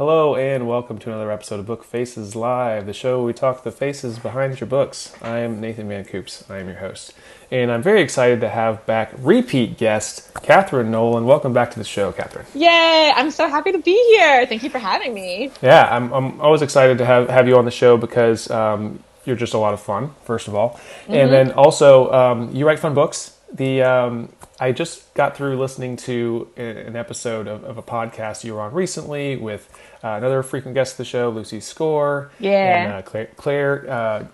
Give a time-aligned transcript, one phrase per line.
[0.00, 3.64] Hello and welcome to another episode of Book Faces Live, the show where we talk
[3.64, 5.14] the faces behind your books.
[5.20, 6.42] I am Nathan Van Coops.
[6.48, 7.12] I am your host.
[7.50, 11.26] And I'm very excited to have back repeat guest, Kathryn Nolan.
[11.26, 12.46] Welcome back to the show, Kathryn.
[12.54, 13.12] Yay!
[13.14, 14.46] I'm so happy to be here.
[14.46, 15.52] Thank you for having me.
[15.60, 19.36] Yeah, I'm, I'm always excited to have, have you on the show because um, you're
[19.36, 20.70] just a lot of fun, first of all.
[20.70, 21.12] Mm-hmm.
[21.12, 23.36] And then also, um, you write fun books.
[23.52, 24.32] The um,
[24.62, 28.74] I just got through listening to an episode of, of a podcast you were on
[28.74, 29.66] recently with
[30.04, 32.30] uh, another frequent guest of the show, Lucy Score.
[32.38, 32.82] Yeah.
[32.82, 34.26] And uh, Claire, Claire uh,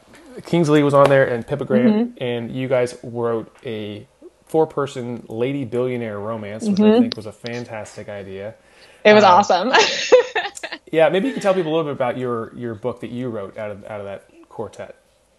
[0.44, 2.22] Kingsley was on there, and Pippa Grant, mm-hmm.
[2.22, 4.08] and you guys wrote a
[4.46, 6.96] four-person lady billionaire romance, which mm-hmm.
[6.96, 8.56] I think was a fantastic idea.
[9.04, 9.72] It was um, awesome.
[10.92, 13.28] yeah, maybe you can tell people a little bit about your your book that you
[13.28, 14.96] wrote out of out of that quartet.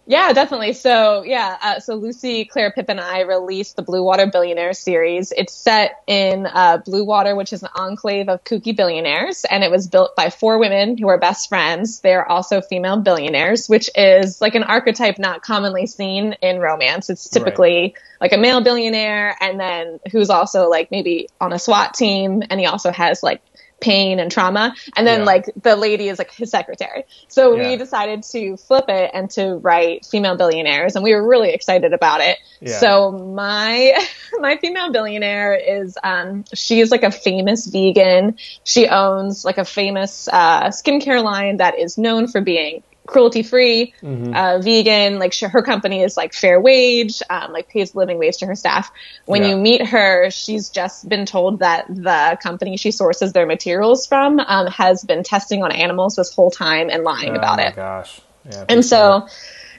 [0.08, 0.72] Yeah, definitely.
[0.72, 5.32] So yeah, uh, so Lucy, Claire, Pip, and I released the Blue Water Billionaire series.
[5.36, 9.70] It's set in uh, Blue Water, which is an enclave of kooky billionaires, and it
[9.70, 12.00] was built by four women who are best friends.
[12.00, 17.10] They are also female billionaires, which is like an archetype not commonly seen in romance.
[17.10, 17.94] It's typically right.
[18.18, 22.58] like a male billionaire, and then who's also like maybe on a SWAT team, and
[22.58, 23.42] he also has like
[23.80, 24.74] pain and trauma.
[24.96, 25.26] And then yeah.
[25.26, 27.04] like the lady is like his secretary.
[27.28, 27.70] So yeah.
[27.70, 31.92] we decided to flip it and to write female billionaires and we were really excited
[31.92, 32.38] about it.
[32.60, 32.78] Yeah.
[32.78, 34.06] So my,
[34.38, 38.38] my female billionaire is, um, she's like a famous vegan.
[38.64, 43.94] She owns like a famous, uh, skincare line that is known for being cruelty free,
[44.02, 44.34] mm-hmm.
[44.34, 45.18] uh, vegan.
[45.18, 48.54] Like she, her company is like fair wage, um, like pays living wage to her
[48.54, 48.92] staff.
[49.24, 49.48] When yeah.
[49.48, 54.38] you meet her, she's just been told that the company she sources their materials from
[54.38, 57.74] um, has been testing on animals this whole time and lying oh about it.
[57.74, 59.26] Gosh, yeah, and so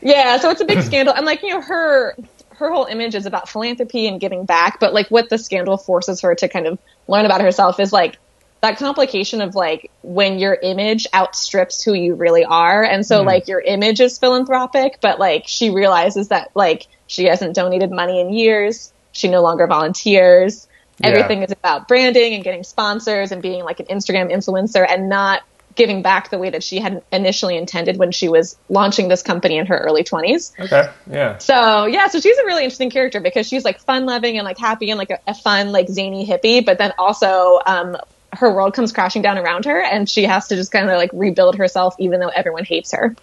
[0.02, 1.14] yeah, so it's a big scandal.
[1.14, 2.16] And like you know her.
[2.52, 6.20] Her whole image is about philanthropy and giving back, but like what the scandal forces
[6.20, 6.78] her to kind of
[7.08, 8.20] learn about herself is like
[8.62, 12.84] that complication of like when your image outstrips who you really are.
[12.84, 13.26] And so mm.
[13.26, 18.20] like your image is philanthropic, but like she realizes that like she hasn't donated money
[18.20, 18.92] in years.
[19.12, 20.68] She no longer volunteers.
[21.00, 21.08] Yeah.
[21.08, 25.42] Everything is about branding and getting sponsors and being like an Instagram influencer and not
[25.76, 29.58] giving back the way that she had initially intended when she was launching this company
[29.58, 30.52] in her early 20s.
[30.60, 30.92] Okay.
[31.10, 31.38] Yeah.
[31.38, 34.58] So, yeah, so she's a really interesting character because she's like fun loving and like
[34.58, 37.96] happy and like a, a fun, like zany hippie, but then also um,
[38.34, 41.12] her world comes crashing down around her and she has to just kind of like
[41.14, 43.16] rebuild herself even though everyone hates her.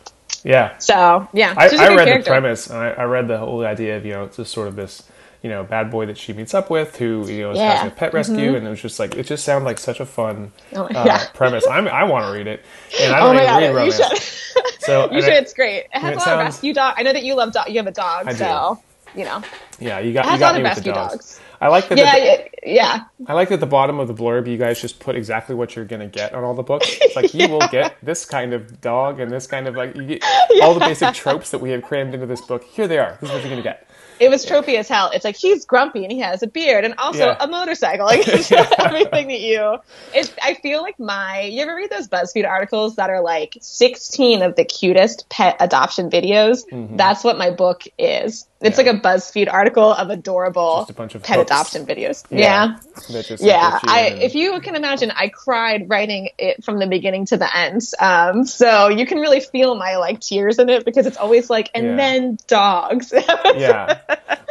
[0.44, 0.76] Yeah.
[0.78, 2.18] So yeah, I, I read character.
[2.18, 2.70] the premise.
[2.70, 5.02] I, I, read the whole idea of you know it's just sort of this
[5.42, 7.74] you know bad boy that she meets up with who you know is yeah.
[7.76, 8.56] having a pet rescue mm-hmm.
[8.56, 11.66] and it was just like it just sounded like such a fun oh, uh, premise.
[11.66, 12.64] I'm, i want to read it
[13.00, 13.98] and I don't oh even God, read romance.
[13.98, 14.72] You should.
[14.80, 15.32] so you should.
[15.32, 15.86] It, it's great.
[15.94, 16.94] It has a lot sounds, of rescue dog.
[16.96, 17.68] I know that you love dog.
[17.68, 18.80] You have a dog, I so
[19.14, 19.42] you know.
[19.78, 20.26] Yeah, you got.
[20.26, 21.12] It has you got a lot of rescue dogs.
[21.12, 21.40] dogs.
[21.60, 21.98] I like that.
[21.98, 23.04] Yeah, the, yeah.
[23.26, 25.84] I like that the bottom of the blurb, you guys just put exactly what you're
[25.84, 26.86] gonna get on all the books.
[27.00, 30.04] It's like you will get this kind of dog and this kind of like you
[30.04, 30.64] get yeah.
[30.64, 32.64] all the basic tropes that we have crammed into this book.
[32.64, 33.16] Here they are.
[33.20, 33.86] This is what you're gonna get.
[34.18, 35.10] It was tropey as hell.
[35.12, 37.36] It's like he's grumpy and he has a beard and also yeah.
[37.40, 38.06] a motorcycle.
[38.16, 38.28] Like
[38.78, 39.78] everything that you.
[40.14, 41.42] It, I feel like my.
[41.42, 46.08] You ever read those BuzzFeed articles that are like 16 of the cutest pet adoption
[46.08, 46.64] videos?
[46.70, 46.96] Mm-hmm.
[46.96, 48.46] That's what my book is.
[48.62, 48.84] It's yeah.
[48.84, 51.50] like a BuzzFeed article of adorable of pet hooks.
[51.50, 52.24] adoption videos.
[52.30, 52.78] Yeah,
[53.08, 53.22] yeah.
[53.38, 53.78] yeah.
[53.82, 57.82] I, if you can imagine, I cried writing it from the beginning to the end.
[58.00, 61.70] Um, so you can really feel my like tears in it because it's always like,
[61.74, 61.96] and yeah.
[61.96, 63.12] then dogs.
[63.56, 64.00] yeah,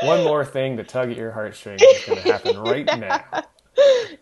[0.04, 3.44] one more thing to tug at your heartstrings is going to happen right now.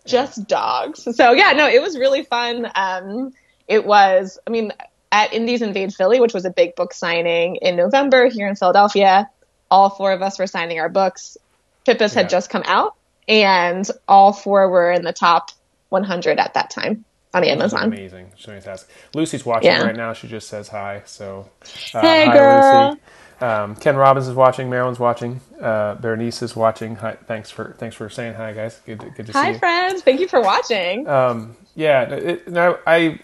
[0.05, 1.03] Just dogs.
[1.13, 2.71] So yeah, no, it was really fun.
[2.73, 3.33] Um,
[3.67, 4.39] it was.
[4.47, 4.71] I mean,
[5.11, 9.29] at Indies Invade Philly, which was a big book signing in November here in Philadelphia
[9.73, 11.35] all four of us were signing our books.
[11.84, 12.22] Pippa's yeah.
[12.22, 12.94] had just come out,
[13.28, 15.50] and all four were in the top
[15.89, 17.03] 100 at that time
[17.34, 17.85] on Amazon.
[17.85, 18.88] Amazing, She's fantastic.
[19.16, 19.81] Lucy's watching yeah.
[19.81, 20.13] right now.
[20.13, 21.01] She just says hi.
[21.06, 21.50] So,
[21.95, 22.89] uh, hey, hi, girl.
[22.89, 23.01] Lucy.
[23.41, 24.69] Um, Ken Robbins is watching.
[24.69, 25.41] Marilyn's watching.
[25.59, 26.95] Uh, Bernice is watching.
[26.97, 28.79] Hi, thanks for thanks for saying hi, guys.
[28.85, 29.53] Good, to, good to hi, see you.
[29.53, 30.03] Hi, friends.
[30.03, 31.07] Thank you for watching.
[31.07, 32.03] Um, yeah.
[32.03, 33.19] It, now I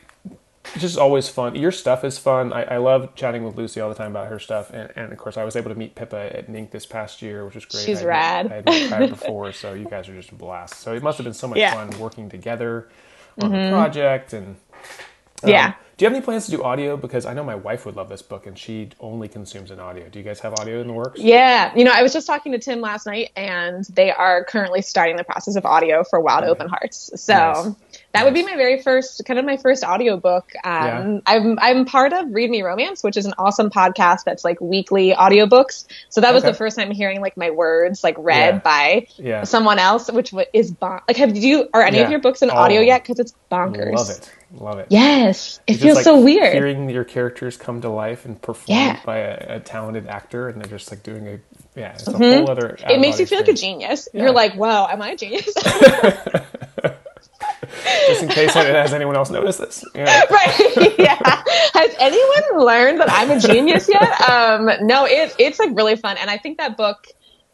[0.74, 1.56] it's just always fun.
[1.56, 2.54] Your stuff is fun.
[2.54, 5.18] I, I, love chatting with Lucy all the time about her stuff, and, and, of
[5.18, 7.86] course, I was able to meet Pippa at NINC this past year, which was great.
[7.86, 8.52] She's I, rad.
[8.52, 10.76] I had met her before, so you guys are just a blast.
[10.76, 11.74] So it must have been so much yeah.
[11.74, 12.90] fun working together
[13.42, 13.64] on mm-hmm.
[13.64, 14.58] the project, and
[15.44, 15.74] um, yeah.
[15.98, 16.96] Do you have any plans to do audio?
[16.96, 20.08] Because I know my wife would love this book, and she only consumes an audio.
[20.08, 21.20] Do you guys have audio in the works?
[21.20, 24.82] Yeah, you know, I was just talking to Tim last night, and they are currently
[24.82, 26.46] starting the process of audio for Wild.
[26.46, 27.12] Open Hearts.
[27.16, 27.34] So.
[27.36, 30.52] Nice that would be my very first, kind of my first audiobook.
[30.64, 31.20] Um, Yeah.
[31.28, 35.12] I'm, I'm part of Read Me Romance, which is an awesome podcast that's like weekly
[35.12, 35.86] audiobooks.
[36.10, 36.52] So that was Okay.
[36.52, 38.60] the first time hearing like my words like read Yeah.
[38.60, 39.44] by Yeah.
[39.44, 42.56] someone else, which is bon- like, have you, are any of your books in Oh.
[42.56, 43.06] audio yet?
[43.06, 43.94] Cause it's bonkers.
[43.96, 44.32] Love it.
[44.56, 44.88] Love it.
[44.90, 45.60] Yes.
[45.68, 46.54] It It's just, feels like, so weird.
[46.54, 50.72] Hearing your characters come to life and performed by a, a talented actor, and they're
[50.76, 51.40] just like doing a
[51.76, 52.76] yeah, it's a whole other.
[52.80, 52.90] Mm-hmm.
[52.90, 54.10] it makes you feel like a genius.
[54.12, 55.54] You're like, whoa, am I a genius?
[58.08, 59.86] Just in case has anyone else noticed this?
[59.96, 60.22] Yeah.
[60.32, 60.96] right.
[61.00, 61.16] Yeah.
[61.74, 64.30] Has anyone learned that I'm a genius yet?
[64.30, 66.18] Um, no, it, it's like really fun.
[66.18, 67.08] And I think that book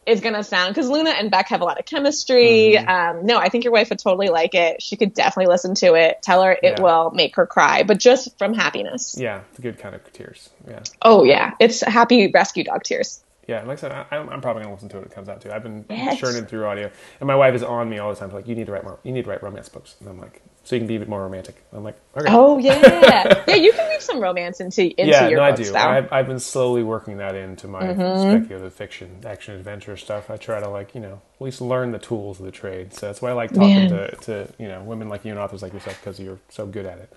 [0.04, 2.76] is going to sound, cause Luna and Beck have a lot of chemistry.
[2.76, 2.88] Mm-hmm.
[3.18, 4.80] Um, no, I think your wife would totally like it.
[4.82, 6.22] She could definitely listen to it.
[6.22, 6.80] Tell her it Yeah.
[6.80, 9.16] will make her cry, but just from happiness.
[9.18, 10.50] Yeah, the good kind of tears.
[10.68, 10.82] Yeah.
[11.02, 11.54] Oh yeah.
[11.60, 13.20] It's happy rescue dog tears.
[13.46, 15.28] Yeah, like I said, I, I'm, I'm probably gonna listen to it when it comes
[15.28, 15.52] out too.
[15.52, 16.18] I've been Yes.
[16.18, 16.90] churning through audio,
[17.20, 18.30] and my wife is on me all the time.
[18.32, 18.98] Like, you need to write more.
[19.04, 21.08] You need to write romance books, and I'm like, so you can be a bit
[21.08, 21.64] more romantic.
[21.72, 22.26] I'm like, okay.
[22.28, 23.44] Oh yeah.
[23.46, 23.54] yeah.
[23.54, 25.76] You can weave some romance into, into yeah, your no, I do.
[25.76, 28.36] I've, I've been slowly working that into my Mm-hmm.
[28.40, 30.28] speculative fiction, action adventure stuff.
[30.28, 32.92] I try to like, you know, at least learn the tools of the trade.
[32.94, 33.90] So that's why I like talking Man.
[33.90, 36.84] to, to you know women like you and authors like yourself because you're so good
[36.84, 37.12] at it.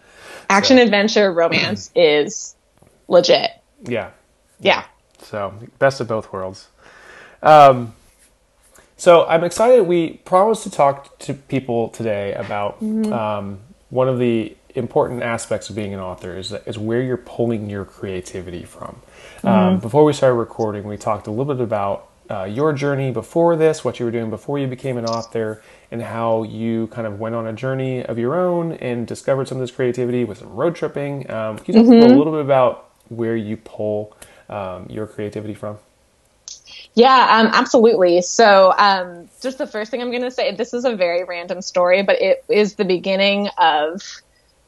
[0.51, 2.55] Action So- adventure romance is
[3.07, 3.49] legit.
[3.83, 4.11] Yeah.
[4.59, 4.85] Yeah.
[5.21, 6.67] So best of both worlds.
[7.41, 7.93] Um,
[8.97, 9.83] so I'm excited.
[9.83, 15.75] We promised to talk to people today about um, one of the important aspects of
[15.75, 19.01] being an author is, is where you're pulling your creativity from.
[19.43, 23.55] Um, before we started recording, we talked a little bit about uh, your journey before
[23.55, 27.19] this, what you were doing before you became an author, and how you kind of
[27.19, 30.53] went on a journey of your own and discovered some of this creativity with some
[30.53, 31.29] road tripping.
[31.31, 34.15] Um, can you talk a little bit about where you pull
[34.49, 35.77] um, your creativity from?
[36.93, 38.21] Yeah, um, absolutely.
[38.21, 41.61] So, um, just the first thing I'm going to say, this is a very random
[41.61, 44.01] story, but it is the beginning of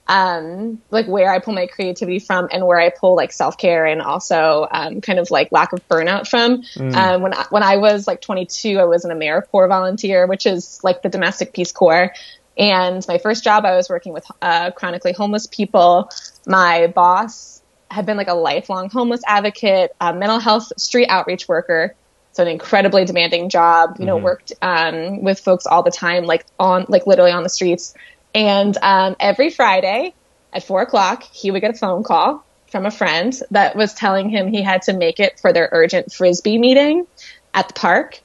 [0.07, 3.85] um, like where I pull my creativity from and where I pull like self care
[3.85, 6.63] and also um, kind of like lack of burnout from.
[6.95, 10.81] Um, when I, when I was like 22, I was an AmeriCorps volunteer, which is
[10.83, 12.13] like the domestic Peace Corps.
[12.57, 16.09] And my first job, I was working with uh, chronically homeless people.
[16.45, 17.60] My boss
[17.91, 21.95] had been like a lifelong homeless advocate, a mental health street outreach worker.
[22.33, 26.45] So an incredibly demanding job, you know, worked um, with folks all the time, like
[26.57, 27.93] on, like literally on the streets.
[28.33, 30.15] And um, every Friday
[30.53, 34.29] at four o'clock, he would get a phone call from a friend that was telling
[34.29, 37.05] him he had to make it for their urgent frisbee meeting
[37.53, 38.17] at the park.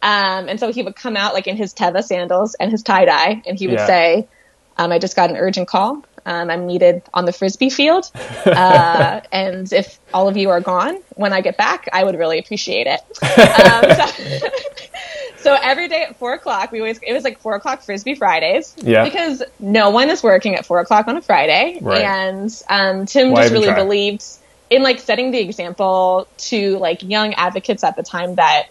[0.00, 3.04] Um, and so he would come out like in his Teva sandals and his tie
[3.04, 3.86] dye, and he would Yeah.
[3.86, 4.28] say,
[4.82, 6.04] um, "I just got an urgent call.
[6.24, 8.10] Um, I'm needed on the frisbee field,
[8.46, 12.38] uh, and if all of you are gone when I get back, I would really
[12.38, 13.84] appreciate it." Um,
[14.40, 14.48] so,
[15.38, 18.74] so every day at four o'clock, we always it was like four o'clock frisbee Fridays,
[18.78, 19.02] Yeah.
[19.04, 22.02] because no one is working at four o'clock on a Friday, Right.
[22.02, 23.74] and um, Tim Why just really try?
[23.76, 24.24] believed
[24.70, 28.68] in like setting the example to like young advocates at the time that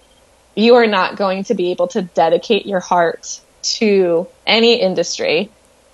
[0.56, 5.50] you are not going to be able to dedicate your heart to any industry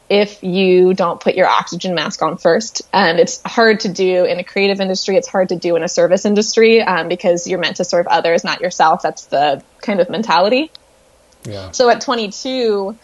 [0.10, 2.82] if you don't put your oxygen mask on first.
[2.94, 5.18] And it's hard to do in a creative industry.
[5.18, 8.44] It's hard to do in a service industry um, because you're meant to serve others,
[8.44, 9.02] not yourself.
[9.02, 10.72] That's the kind of mentality.
[11.44, 11.72] Yeah.
[11.72, 12.98] So at 22,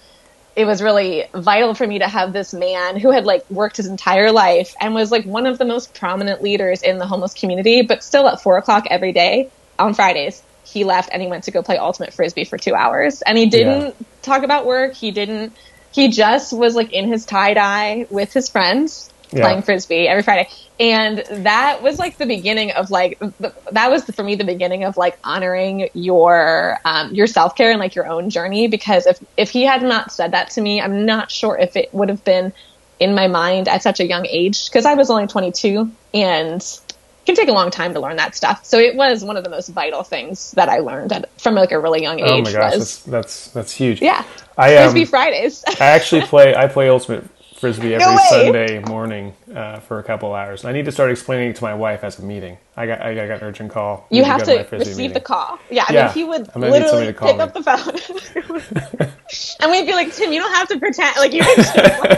[0.55, 3.87] it was really vital for me to have this man who had like worked his
[3.87, 7.81] entire life and was like one of the most prominent leaders in the homeless community,
[7.81, 11.51] but still at four o'clock every day on Fridays, he left and he went to
[11.51, 13.21] go play ultimate frisbee for two hours.
[13.21, 14.93] And he didn't talk about work.
[14.93, 15.53] He didn't,
[15.93, 19.43] he just was like in his tie dye with his friends Yeah.
[19.43, 20.49] playing frisbee every Friday.
[20.79, 24.83] And that was like the beginning of like th- that was for me the beginning
[24.83, 28.67] of like honoring your um, your self care and like your own journey.
[28.67, 31.93] Because if if he had not said that to me, I'm not sure if it
[31.93, 32.53] would have been
[32.99, 34.67] in my mind at such a young age.
[34.69, 36.79] Because I was only 22 and
[37.25, 38.65] can take a long time to learn that stuff.
[38.65, 41.71] So it was one of the most vital things that I learned at, from like
[41.71, 42.25] a really young age.
[42.29, 44.01] Oh my gosh, was that's that's that's huge.
[44.01, 44.23] yeah,
[44.57, 45.63] I um, frisbee Fridays.
[45.79, 47.23] I actually play I play ultimate
[47.55, 48.17] frisbee every No.
[48.29, 50.65] Sunday morning uh, for a couple hours.
[50.65, 52.57] I need to start explaining it to my wife as a meeting.
[52.75, 54.05] I got I got an urgent call.
[54.09, 55.13] you have go to receive meeting.
[55.13, 55.57] the call.
[55.71, 57.41] Yeah, I Yeah, mean, he would I'm gonna need literally to pick me.
[57.41, 59.07] up the phone,
[59.61, 61.75] and we'd be like, "Tim, you don't have to pretend like you." can just,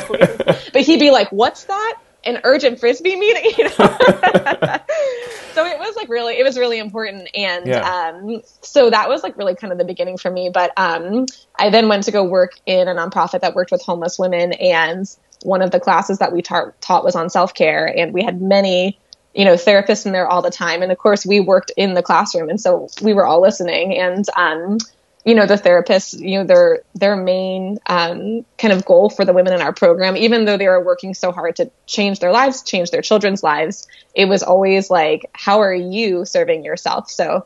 [0.09, 1.97] like, but he'd be like, "What's that?
[2.25, 4.79] An urgent frisbee meeting?" You know.
[5.53, 7.81] so it was like really, it was really important, and Yeah.
[7.81, 10.49] um, so that was like really kind of the beginning for me.
[10.53, 11.25] But um,
[11.57, 15.05] I then went to go work in a nonprofit that worked with homeless women, and
[15.43, 18.41] one of the classes that we ta- taught was on self care, and we had
[18.41, 18.99] many
[19.33, 22.01] you know therapists in there all the time and of course we worked in the
[22.01, 24.77] classroom and so we were all listening and um
[25.25, 29.33] you know the therapists you know their their main um, kind of goal for the
[29.33, 32.61] women in our program even though they were working so hard to change their lives
[32.61, 37.43] change their children's lives it was always like how are you serving yourself so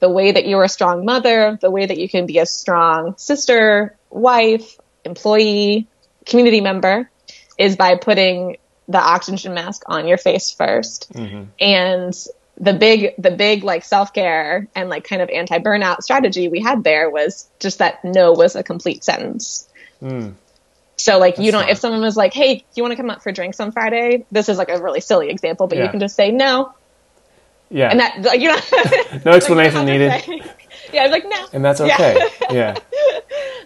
[0.00, 3.14] the way that you're a strong mother the way that you can be a strong
[3.16, 5.86] sister wife employee
[6.26, 7.08] community member
[7.56, 8.56] is by putting
[8.88, 11.44] the oxygen mask on your face 1st mm-hmm.
[11.60, 12.26] and
[12.62, 17.10] the big the big like self-care and like kind of anti-burnout strategy we had there
[17.10, 19.68] was just that no was a complete sentence
[20.00, 20.32] mm.
[20.96, 21.72] so like That's you don't smart.
[21.72, 24.24] if someone was like hey do you want to come out for drinks on friday
[24.30, 25.84] this is like a really silly example but yeah.
[25.84, 26.72] you can just say no
[27.68, 30.44] yeah and that like, you know no explanation like, needed
[30.92, 32.18] yeah i was like no and that's okay
[32.50, 32.78] yeah, yeah.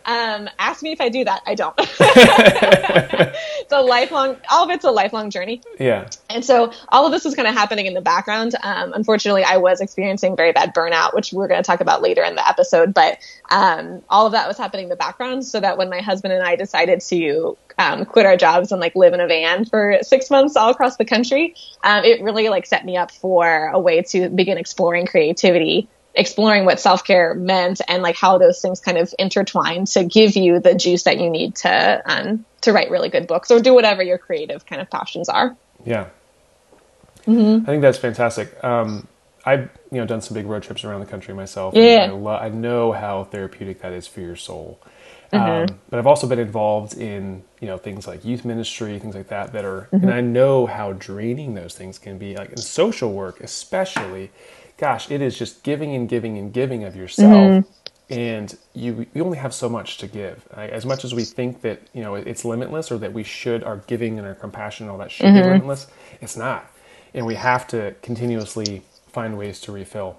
[0.06, 1.42] Um, ask me if I do that.
[1.46, 1.74] I don't.
[1.78, 5.62] it's a lifelong, all of it's a lifelong journey.
[5.80, 6.08] Yeah.
[6.30, 8.54] And so all of this was kind of happening in the background.
[8.62, 12.22] Um, unfortunately, I was experiencing very bad burnout, which we're going to talk about later
[12.22, 12.94] in the episode.
[12.94, 13.18] But
[13.50, 16.42] um, all of that was happening in the background so that when my husband and
[16.42, 20.30] I decided to um, quit our jobs and like live in a van for six
[20.30, 24.02] months all across the country, um, it really like set me up for a way
[24.02, 28.98] to begin exploring creativity exploring what self care meant and like how those things kind
[28.98, 33.08] of intertwine to give you the juice that you need to um, to write really
[33.08, 35.56] good books or do whatever your creative kind of passions are.
[35.84, 36.08] Yeah,
[37.26, 37.62] mm-hmm.
[37.62, 38.62] I think that's fantastic.
[38.64, 39.06] Um,
[39.44, 41.74] I've you know done some big road trips around the country myself.
[41.74, 44.80] Yeah, I, lo- I, know how therapeutic that is for your soul.
[45.32, 45.72] Mm-hmm.
[45.72, 49.28] Um, but I've also been involved in you know things like youth ministry, things like
[49.28, 50.04] that that are, mm-hmm.
[50.04, 52.36] and I know how draining those things can be.
[52.36, 54.30] Like in social work, especially,
[54.76, 57.32] gosh, it is just giving and giving and giving of yourself.
[57.32, 57.70] Mm-hmm.
[58.08, 60.46] And you, you only have so much to give.
[60.52, 63.78] As much as we think that you know it's limitless, or that we should, our
[63.88, 65.42] giving and our compassion and all that should mm-hmm.
[65.42, 65.88] be limitless,
[66.20, 66.70] it's not.
[67.14, 70.18] And we have to continuously find ways to refill.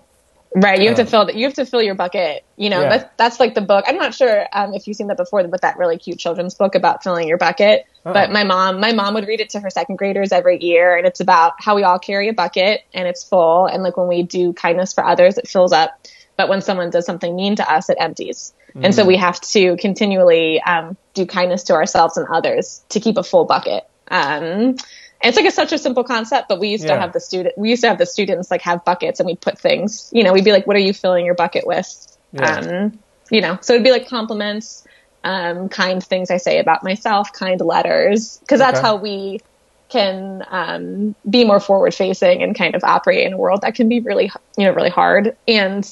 [0.56, 2.44] Right, you have um, to fill the, you have to fill your bucket.
[2.56, 2.90] You know, yeah.
[2.90, 3.86] that's that's like the book.
[3.88, 6.76] I'm not sure um, if you've seen that before, but that really cute children's book
[6.76, 7.86] about filling your bucket.
[8.08, 8.14] Oh.
[8.14, 11.06] But my mom, my mom would read it to her second graders every year, and
[11.06, 14.24] it's about how we all carry a bucket and it's full, and like when we
[14.24, 16.08] do kindness for others, it fills up.
[16.38, 18.54] But when someone does something mean to us, it empties.
[18.76, 18.86] Mm.
[18.86, 19.08] And so mm.
[19.08, 23.46] we have to continually um, do kindness to ourselves and others to keep a full
[23.46, 23.84] bucket.
[24.10, 24.78] Um,
[25.22, 26.96] it's like a, such a simple concept, but we used yeah.
[26.96, 29.42] to have the student, we used to have the students like have buckets and we'd
[29.42, 32.18] put things, you know, we'd be like, what are you filling your bucket with?
[32.34, 32.60] Yeah.
[32.60, 33.00] Um,
[33.32, 34.87] you know, so it'd be like compliments,
[35.28, 38.88] um, kind things I say about myself, kind letters, because that's okay.
[38.88, 39.42] how we
[39.90, 43.90] can um, be more forward facing and kind of operate in a world that can
[43.90, 45.36] be really, you know, really hard.
[45.48, 45.88] And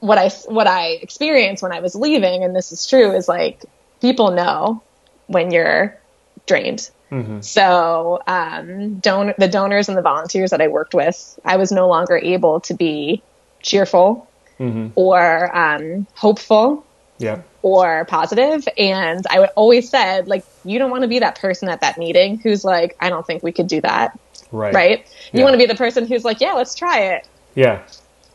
[0.00, 3.64] what I what I experienced when I was leaving, and this is true, is like
[4.00, 4.82] people know
[5.26, 5.98] when you're
[6.46, 7.40] drained Mm-hmm.
[7.40, 11.86] So, um, don- the donors and the volunteers that I worked with, I was no
[11.86, 13.22] longer able to be
[13.62, 14.28] cheerful
[14.58, 14.88] mm-hmm.
[14.96, 16.84] or um, hopeful
[17.18, 17.42] yeah.
[17.66, 18.68] Or positive.
[18.78, 21.98] And I would always said, like, you don't want to be that person at that
[21.98, 24.16] meeting who's like, I don't think we could do that.
[24.52, 24.72] Right.
[24.72, 24.98] Right.
[25.32, 25.42] You yeah.
[25.42, 27.28] want to be the person who's like, yeah, let's try it.
[27.56, 27.82] Yeah.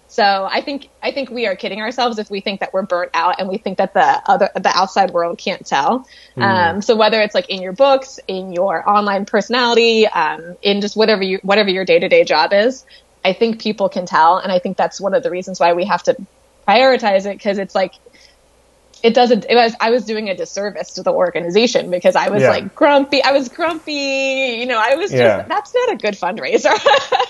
[0.09, 3.11] So I think I think we are kidding ourselves if we think that we're burnt
[3.13, 6.05] out and we think that the other the outside world can't tell.
[6.35, 6.43] Mm.
[6.43, 10.97] Um, so whether it's like in your books, in your online personality, um, in just
[10.97, 12.85] whatever you whatever your day to day job is,
[13.23, 15.85] I think people can tell, and I think that's one of the reasons why we
[15.85, 16.17] have to
[16.67, 17.93] prioritize it because it's like
[19.03, 22.41] it doesn't it was i was doing a disservice to the organization because i was
[22.41, 22.49] yeah.
[22.49, 25.43] like grumpy i was grumpy you know i was just yeah.
[25.43, 26.73] that's not a good fundraiser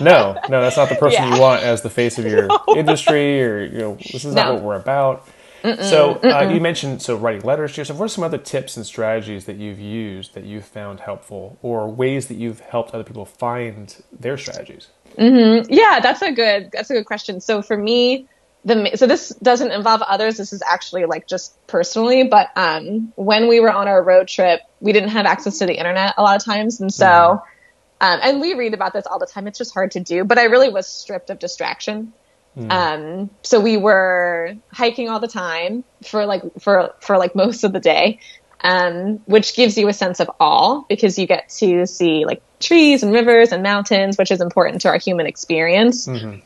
[0.00, 1.34] no no that's not the person yeah.
[1.34, 2.76] you want as the face of your no.
[2.76, 5.26] industry or you know this is not what we're about
[5.62, 5.82] Mm-mm.
[5.82, 8.84] so uh, you mentioned so writing letters to yourself what are some other tips and
[8.84, 13.24] strategies that you've used that you've found helpful or ways that you've helped other people
[13.24, 15.72] find their strategies mm-hmm.
[15.72, 18.26] yeah that's a good that's a good question so for me
[18.64, 20.36] the so this doesn't involve others.
[20.36, 22.24] This is actually like just personally.
[22.24, 25.76] But um, when we were on our road trip, we didn't have access to the
[25.76, 27.06] internet a lot of times, and so.
[27.06, 27.42] Mm.
[28.00, 29.46] Um, and we read about this all the time.
[29.46, 30.24] It's just hard to do.
[30.24, 32.12] But I really was stripped of distraction.
[32.56, 32.70] Mm.
[32.70, 37.72] Um, so we were hiking all the time for like for for like most of
[37.72, 38.18] the day,
[38.60, 43.02] um, which gives you a sense of awe because you get to see like trees
[43.02, 46.06] and rivers and mountains, which is important to our human experience.
[46.06, 46.40] Mm-hmm.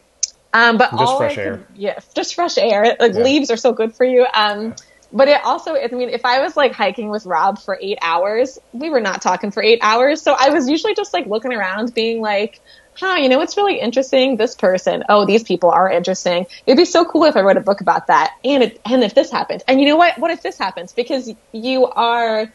[0.56, 1.66] Um, but just fresh air.
[1.74, 2.96] Yeah, just fresh air.
[2.98, 3.20] Like yeah.
[3.20, 4.26] leaves are so good for you.
[4.32, 4.74] Um,
[5.12, 8.58] but it also, I mean, if I was like hiking with Rob for eight hours,
[8.72, 10.22] we were not talking for eight hours.
[10.22, 12.60] So I was usually just like looking around, being like,
[12.94, 14.36] huh, you know what's really interesting?
[14.36, 15.04] This person.
[15.10, 16.46] Oh, these people are interesting.
[16.64, 18.32] It'd be so cool if I wrote a book about that.
[18.42, 20.18] And it, and if this happened, and you know what?
[20.18, 20.94] What if this happens?
[20.94, 22.50] Because you are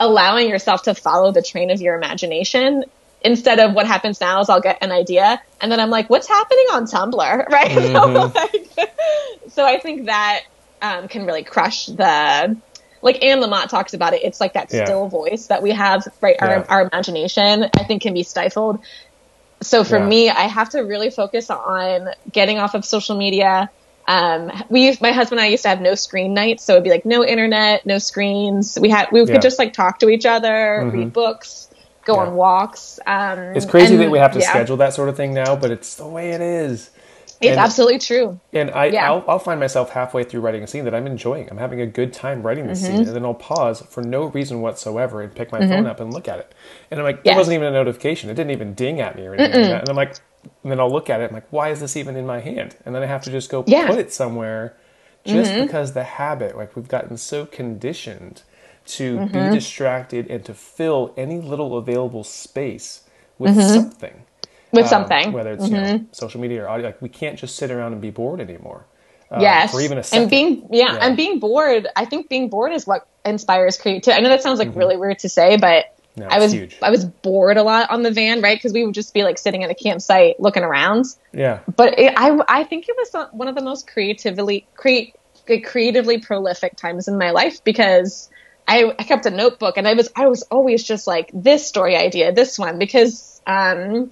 [0.00, 2.84] allowing yourself to follow the train of your imagination
[3.20, 6.28] instead of what happens now is I'll get an idea and then I'm like, what's
[6.28, 7.48] happening on Tumblr?
[7.50, 7.70] Right.
[7.78, 7.94] Mm-hmm.
[7.94, 8.90] so, like,
[9.48, 10.40] so I think that
[10.82, 12.60] um, can really crush the
[13.02, 14.22] like Anne Lamott talks about it.
[14.24, 14.84] It's like that Yeah.
[14.84, 16.36] still voice that we have, right?
[16.40, 16.64] Our, Yeah.
[16.68, 18.80] our imagination, I think, can be stifled.
[19.62, 20.06] So for Yeah.
[20.06, 23.70] me, I have to really focus on getting off of social media.
[24.06, 26.84] Um, we used, my husband and I used to have no screen nights, so it'd
[26.84, 28.76] be like no internet, no screens.
[28.80, 29.20] We had we.
[29.20, 29.32] Mm-hmm.
[29.32, 31.67] could just like talk to each other, read books,
[32.08, 32.26] go Yeah.
[32.28, 32.98] on walks.
[33.06, 35.54] Um, It's crazy and- that we have to yeah, schedule that sort of thing now,
[35.54, 36.90] but it's the way it is.
[37.40, 38.40] It's and- absolutely true.
[38.52, 39.12] And I, Yeah.
[39.12, 41.48] I'll, I'll find myself halfway through writing a scene that I'm enjoying.
[41.50, 42.96] I'm having a good time writing this Mm-hmm.
[42.96, 46.12] scene, and then I'll pause for no reason whatsoever and pick my phone up and
[46.12, 46.52] look at it.
[46.90, 47.34] And I'm like, Yes.
[47.34, 48.28] it wasn't even a notification.
[48.28, 49.80] It didn't even ding at me or anything like that.
[49.82, 50.14] And I'm like,
[50.64, 51.28] and then I'll look at it.
[51.28, 52.74] I'm like, why is this even in my hand?
[52.84, 53.86] And then I have to just go Yeah.
[53.86, 54.74] put it somewhere,
[55.24, 55.62] just Mm-hmm.
[55.66, 58.42] because the habit, like we've gotten so conditioned
[58.88, 59.32] to Mm-hmm.
[59.32, 63.02] be distracted and to fill any little available space
[63.38, 63.74] with Mm-hmm.
[63.74, 64.22] something
[64.72, 65.32] With um, something.
[65.32, 66.86] whether it's you know, social media or audio.
[66.86, 68.86] Like we can't just sit around and be bored anymore.
[69.30, 70.22] uh, yes Or even a second.
[70.22, 71.06] and being yeah, Yeah.
[71.06, 74.58] and being bored i think being bored is what inspires creativity i know that sounds
[74.58, 75.84] like really weird to say but
[76.16, 76.78] No, i was huge.
[76.82, 79.36] i was bored a lot on the van right because we would just be like
[79.38, 81.04] sitting at a campsite looking around
[81.34, 85.14] yeah, but it, i i think it was one of the most creatively create
[85.64, 88.30] creatively prolific times in my life because
[88.68, 91.96] I, I kept a notebook and I was I was always just like this story
[91.96, 94.10] idea, this one because um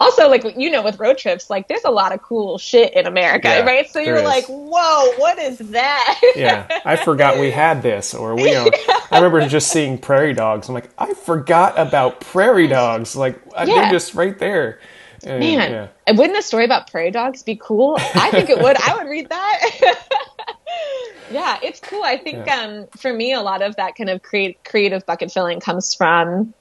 [0.00, 3.06] also like you know with road trips like there's a lot of cool shit in
[3.06, 3.88] America, Yeah, right?
[3.88, 4.24] So you're is.
[4.24, 6.66] like, "Whoa, what is that?" yeah.
[6.84, 8.50] I forgot we had this, or we.
[8.52, 8.70] You
[9.12, 10.68] I remember just seeing prairie dogs.
[10.68, 13.14] I'm like, I forgot about prairie dogs.
[13.14, 13.82] Like I- Yeah.
[13.82, 14.80] they're just right there.
[15.24, 17.96] And, Man, wouldn't a story about prairie dogs be cool?
[17.98, 18.76] I think it would.
[18.76, 19.98] I would read that.
[21.30, 22.02] yeah, it's cool.
[22.02, 22.60] I think Yeah.
[22.62, 26.54] um, for me, a lot of that kind of create, creative bucket filling comes from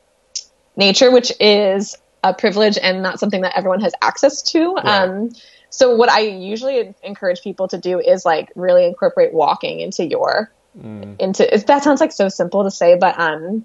[0.75, 4.77] nature, which is a privilege and not something that everyone has access to.
[4.77, 5.29] Um,
[5.69, 10.49] so what I usually encourage people to do is like really incorporate walking into your
[10.75, 11.17] Mm.
[11.19, 13.63] into that sounds like so simple to say, but um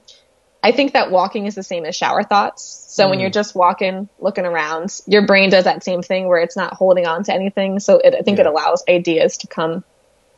[0.62, 2.84] I think that walking is the same as shower thoughts.
[2.88, 3.22] So when Mm.
[3.22, 7.06] you're just walking, looking around, your brain does that same thing where it's not holding
[7.06, 7.80] on to anything.
[7.80, 9.84] So it, I think it allows ideas to come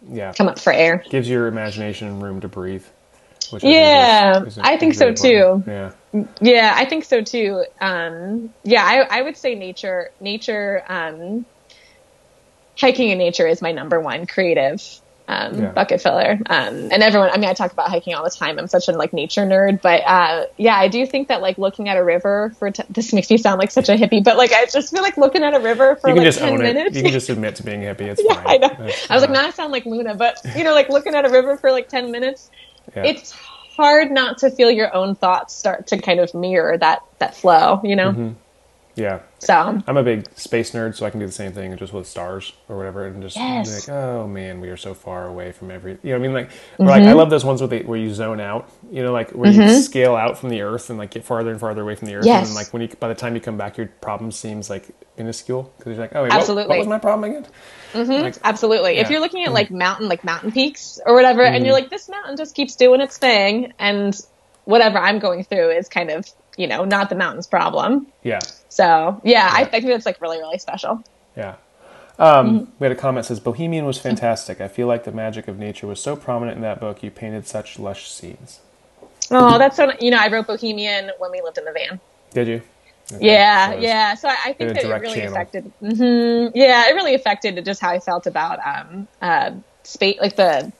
[0.09, 0.33] yeah.
[0.33, 1.05] come up for air.
[1.11, 2.85] Gives your imagination room to breathe.
[3.51, 5.67] Which Yeah, is- is- I think so, important.
[5.67, 5.91] Yeah.
[6.41, 7.65] Yeah, I think so too.
[7.81, 11.45] Um, yeah, I, I would say nature, nature, um,
[12.79, 14.83] hiking in nature is my number one creative
[15.31, 15.71] um, Yeah.
[15.73, 16.39] bucket filler.
[16.47, 18.59] Um, and everyone, I mean, I talk about hiking all the time.
[18.59, 21.89] I'm such a like nature nerd, but uh, yeah, I do think that like looking
[21.89, 24.53] at a river for t- this makes me sound like such a hippie, but like
[24.53, 26.59] I just feel like looking at a river for You can like just ten own
[26.59, 26.97] minutes.
[26.97, 26.99] it.
[26.99, 28.03] You can just admit to being hippie.
[28.03, 28.47] It's yeah, fine.
[28.65, 28.75] I know.
[28.79, 29.33] I was like, fine.
[29.33, 31.89] nah, I sound like Luna, but you know, like looking at a river for like
[31.89, 32.51] ten minutes,
[32.97, 33.05] Yeah.
[33.05, 33.31] it's
[33.77, 37.81] hard not to feel your own thoughts start to kind of mirror that that flow,
[37.85, 38.11] you know.
[38.13, 38.31] Mm-hmm.
[38.97, 39.21] Yeah.
[39.39, 42.07] So I'm a big space nerd, so I can do the same thing just with
[42.07, 43.87] stars or whatever, and just Yes.
[43.87, 45.93] be like, oh man, we are so far away from every.
[46.03, 47.17] You know, what I mean, like, or like I mm-hmm.
[47.17, 48.69] love those ones where they, where you zone out.
[48.91, 49.81] You know, like where you mm-hmm.
[49.81, 52.27] scale out from the Earth and like get farther and farther away from the Earth,
[52.27, 52.49] Yes.
[52.49, 55.73] and like when you by the time you come back, your problem seems like minuscule
[55.79, 57.47] because you're like, oh, wait, what- What, was my problem again?
[57.93, 58.23] Mm-hmm.
[58.23, 59.03] Like, absolutely, if Yeah.
[59.05, 59.13] Mm-hmm.
[59.13, 62.37] you're looking at like mountain, like mountain peaks or whatever, and you're like, this mountain
[62.37, 64.19] just keeps doing its thing, and
[64.65, 68.07] whatever I'm going through is kind of you know not the mountain's problem.
[68.23, 68.41] yeah,
[68.71, 71.03] So yeah, I, I think that's like really really special.
[71.37, 71.57] yeah.
[72.19, 72.73] Um, Mm-hmm.
[72.79, 74.61] We had a comment that says Bohemian was fantastic.
[74.61, 77.03] I feel like the magic of nature was so prominent in that book.
[77.03, 78.61] You painted such lush scenes.
[79.31, 82.01] Oh, that's so you know I wrote Bohemian when we lived in the van.
[82.33, 82.63] Did you?
[83.13, 83.23] Okay.
[83.27, 84.15] Yeah, So yeah.
[84.17, 85.33] So I, I think that it really channel.
[85.33, 85.73] affected.
[85.81, 89.53] hmm yeah, it really affected just how I felt about um uh
[89.85, 90.73] space, like the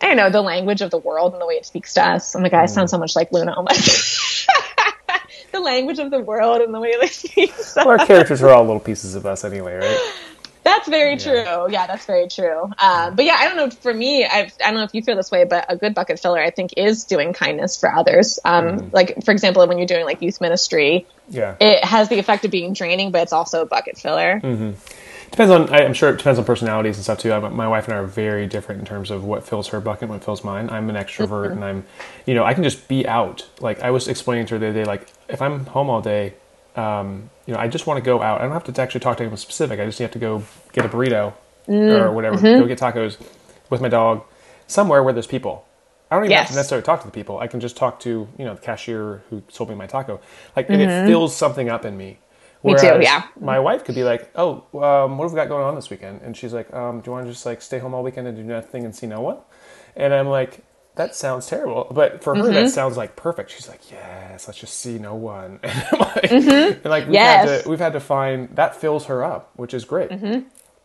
[0.00, 2.34] I don't know the language of the world and the way it speaks to us.
[2.36, 2.68] Oh my god, I Mm.
[2.68, 3.54] sound so much like Luna.
[3.56, 3.72] Oh my.
[5.52, 7.54] the language of the world and the way they speak.
[7.76, 10.12] Well, our characters are all little pieces of us anyway, right?
[10.64, 11.44] That's very Yeah.
[11.44, 11.72] true.
[11.72, 12.70] Yeah, that's very true.
[12.78, 13.68] Um, but yeah, I don't know.
[13.70, 16.20] For me, I've, I don't know if you feel this way, but a good bucket
[16.20, 18.38] filler, I think, is doing kindness for others.
[18.44, 18.88] Um, Mm-hmm.
[18.92, 21.56] Like, for example, when you're doing like youth ministry, Yeah.
[21.60, 24.40] it has the effect of being draining, but it's also a bucket filler.
[25.32, 25.68] Depends on.
[25.70, 27.32] I- I'm sure it depends on personalities and stuff too.
[27.32, 30.02] I, my wife and I are very different in terms of what fills her bucket,
[30.02, 30.70] and what fills mine.
[30.70, 31.84] I'm an extrovert, and I'm,
[32.26, 33.48] you know, I can just be out.
[33.60, 36.34] Like I was explaining to her the other day, like if I'm home all day,
[36.76, 38.40] um, you know, I just want to go out.
[38.40, 39.80] I don't have to actually talk to anyone specific.
[39.80, 41.32] I just have to go get a burrito
[41.66, 42.02] mm-hmm.
[42.02, 42.60] or whatever, mm-hmm.
[42.60, 43.18] go get tacos
[43.70, 44.22] with my dog
[44.66, 45.66] somewhere where there's people.
[46.10, 47.38] I don't even have to necessarily talk to the people.
[47.38, 50.20] I can just talk to you know the cashier who sold me my taco.
[50.54, 51.08] Like and it mm-hmm.
[51.08, 52.18] fills something up in me.
[52.64, 53.24] Me too, yeah.
[53.40, 56.20] My wife could be like, "Oh, um, what have we got going on this weekend?"
[56.22, 58.36] And she's like, um, "Do you want to just like stay home all weekend and
[58.36, 59.38] do nothing and see no one?"
[59.96, 60.60] And I'm like,
[60.94, 62.52] "That sounds terrible," but for her, Mm-hmm.
[62.54, 63.50] that sounds like perfect.
[63.50, 67.48] She's like, "Yes, let's just see no one." And I'm like, and like we've had
[67.48, 67.62] Mm-hmm.
[67.64, 70.10] To we've had to find that fills her up, which is great.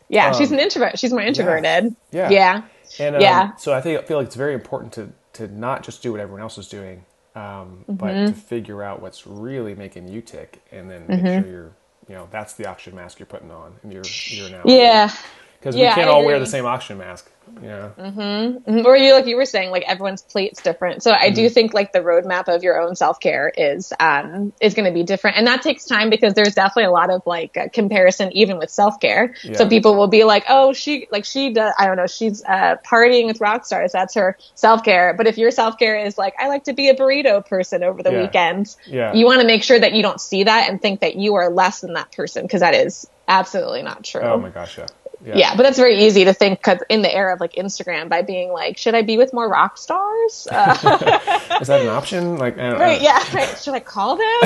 [0.09, 0.97] Yeah, Um, she's an introvert.
[0.97, 1.95] She's more introverted.
[2.11, 2.29] Yeah.
[2.29, 2.61] Yeah.
[2.99, 3.55] And um, Yeah.
[3.57, 6.21] so I think I feel like it's very important to to not just do what
[6.21, 7.05] everyone else is doing,
[7.37, 8.27] um, but Mm-hmm.
[8.27, 11.77] to figure out what's really making you tick, and then make sure you're
[12.09, 15.11] you know that's the oxygen mask you're putting on, and you're you're now Yeah.
[15.59, 17.31] because Yeah, we can't I all wear the same oxygen mask.
[17.47, 18.85] Know, Mhm.
[18.85, 21.01] Or you like you were saying, like everyone's plate's different.
[21.01, 21.33] So I Mm-hmm.
[21.35, 24.91] do think like the roadmap of your own self care is um is going to
[24.93, 28.31] be different, and that takes time because there's definitely a lot of like uh, comparison
[28.33, 29.33] even with self care.
[29.55, 32.75] So people will be like, oh, she like she does I don't know, she's uh,
[32.85, 33.91] partying with rock stars.
[33.93, 35.13] That's her self care.
[35.15, 38.03] But if your self care is like, I like to be a burrito person over
[38.03, 38.21] the Yeah.
[38.23, 39.13] weekend, Yeah.
[39.13, 41.49] you want to make sure that you don't see that and think that you are
[41.49, 44.21] less than that person because that is absolutely not true.
[44.21, 44.85] oh my gosh, yeah,
[45.25, 48.21] Yeah, but that's very easy to think cause in the era of like Instagram by
[48.21, 50.47] being like, should I be with more rock stars?
[50.57, 52.37] Uh, is that an option?
[52.37, 53.01] Like, I don't, right?
[53.01, 53.23] Yeah.
[53.33, 53.57] Right.
[53.57, 54.25] Should I call them?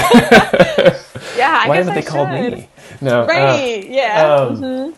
[1.38, 1.60] yeah.
[1.63, 2.53] I Why guess haven't I they called should.
[2.53, 2.69] me?
[3.01, 3.86] No, uh, Right.
[3.89, 4.34] yeah.
[4.36, 4.95] um, mhm.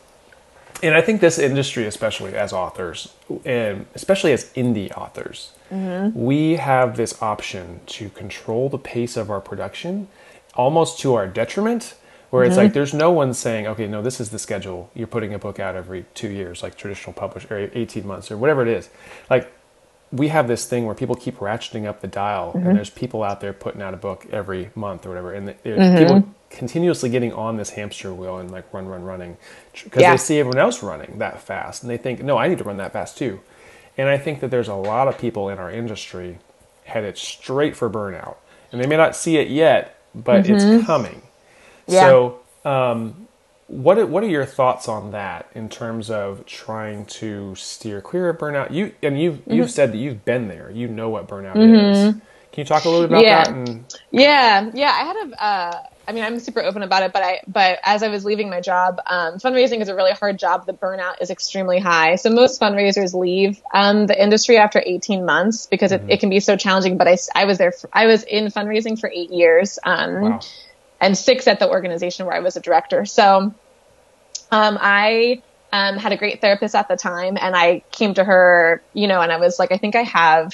[0.83, 3.13] and I think this industry, especially as authors,
[3.45, 6.19] and especially as indie authors, Mm-hmm.
[6.19, 10.07] we have this option to control the pace of our production
[10.53, 11.95] almost to our detriment.
[12.33, 12.63] Where it's Mm-hmm.
[12.63, 14.89] like there's no one saying, okay, no, this is the schedule.
[14.95, 18.37] You're putting a book out every two years, like traditional publish or 18 months or
[18.37, 18.89] whatever it is.
[19.29, 19.53] Like
[20.11, 22.67] we have this thing where people keep ratcheting up the dial, Mm-hmm.
[22.67, 25.79] and there's people out there putting out a book every month or whatever, and there's
[25.79, 25.97] Mm-hmm.
[25.97, 29.37] people continuously getting on this hamster wheel and like run, run, running
[29.83, 30.11] because Yeah.
[30.11, 32.77] they see everyone else running that fast, and they think, no, I need to run
[32.77, 33.41] that fast too.
[33.97, 36.37] And I think that there's a lot of people in our industry
[36.85, 38.37] headed straight for burnout,
[38.71, 41.22] and they may not see it yet, but it's coming.
[41.87, 41.93] Mm-hmm.
[41.93, 42.01] Yeah.
[42.01, 43.27] So, um,
[43.67, 48.29] what are, what are your thoughts on that in terms of trying to steer clear
[48.29, 48.71] of burnout?
[48.71, 49.53] You and you've Mm-hmm.
[49.53, 50.71] you've said that you've been there.
[50.71, 52.15] You know what burnout is.
[52.51, 53.43] Can you talk a little bit about Yeah.
[53.45, 53.49] that?
[53.49, 54.91] And Yeah, yeah.
[54.91, 55.43] I had a.
[55.43, 58.49] Uh, I mean, I'm super open about it, but I, but as I was leaving
[58.49, 60.65] my job, um, fundraising is a really hard job.
[60.65, 62.15] The burnout is extremely high.
[62.15, 66.41] So most fundraisers leave um, the industry after 18 months because it, it can be
[66.41, 66.97] so challenging.
[66.97, 67.71] But I, I was there.
[67.71, 70.39] For, I was in fundraising for eight years, um, wow,
[71.03, 73.05] and six at the organization where I was a director.
[73.05, 73.53] So,
[74.51, 78.83] um, I um, had a great therapist at the time, and I came to her,
[78.93, 80.51] you know, and I was like, I think I have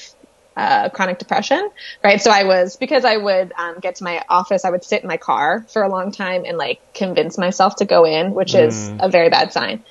[0.57, 1.69] uh, chronic depression,
[2.03, 2.21] right?
[2.21, 5.07] So I was because I would um, get to my office, I would sit in
[5.07, 8.91] my car for a long time and like convince myself to go in, which is
[8.99, 9.83] a very bad sign.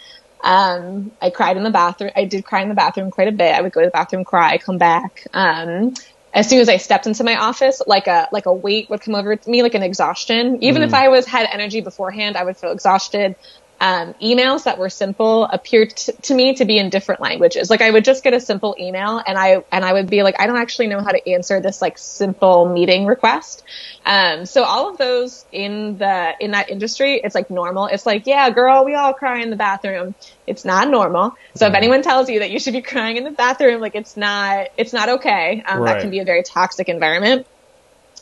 [0.42, 2.10] Um, I cried in the bathroom.
[2.14, 3.54] I did cry in the bathroom quite a bit.
[3.54, 5.22] I would go to the bathroom, cry, come back.
[5.32, 5.94] Um,
[6.32, 9.14] as soon as I stepped into my office, like a like a weight would come
[9.14, 10.62] over me, like an exhaustion.
[10.62, 10.94] Even if mm.
[10.94, 13.36] I was had energy beforehand, I would feel exhausted.
[13.80, 17.70] Um, emails that were simple appeared t- to me to be in different languages.
[17.70, 20.34] Like I would just get a simple email, and I and I would be like,
[20.40, 23.62] I don't actually know how to answer this like simple meeting request.
[24.04, 27.86] Um, so all of those in the in that industry, it's like normal.
[27.86, 30.14] It's like, yeah, girl, we all cry in the bathroom.
[30.46, 31.32] It's not normal.
[31.54, 34.16] So if anyone tells you that you should be crying in the bathroom, like it's
[34.16, 35.62] not, it's not okay.
[35.66, 35.92] Um, Right.
[35.92, 37.46] That can be a very toxic environment.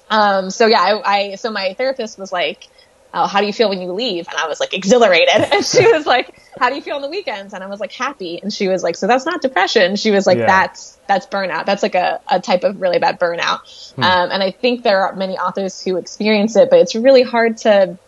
[0.08, 2.62] Um, so yeah, I, I, so my therapist was like,
[3.14, 4.28] oh, how do you feel when you leave?
[4.28, 5.34] And I was like, exhilarated.
[5.52, 7.54] And she was like, how do you feel on the weekends?
[7.54, 8.40] And I was like, happy.
[8.42, 9.96] And she was like, so that's not depression.
[9.96, 10.46] She was like, Yeah.
[10.46, 11.66] that's, that's burnout.
[11.66, 13.60] That's like a, a type of really bad burnout.
[13.98, 17.58] Um, and I think there are many authors who experience it, but it's really hard
[17.58, 17.98] to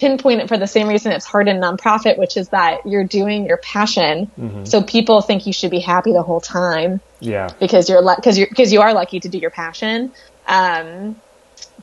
[0.00, 3.46] pinpoint it for the same reason it's hard in nonprofit, which is that you're doing
[3.46, 4.30] your passion.
[4.64, 8.48] So people think you should be happy the whole time yeah, because you're because you're
[8.48, 10.10] because you are lucky to do your passion.
[10.48, 11.14] Um,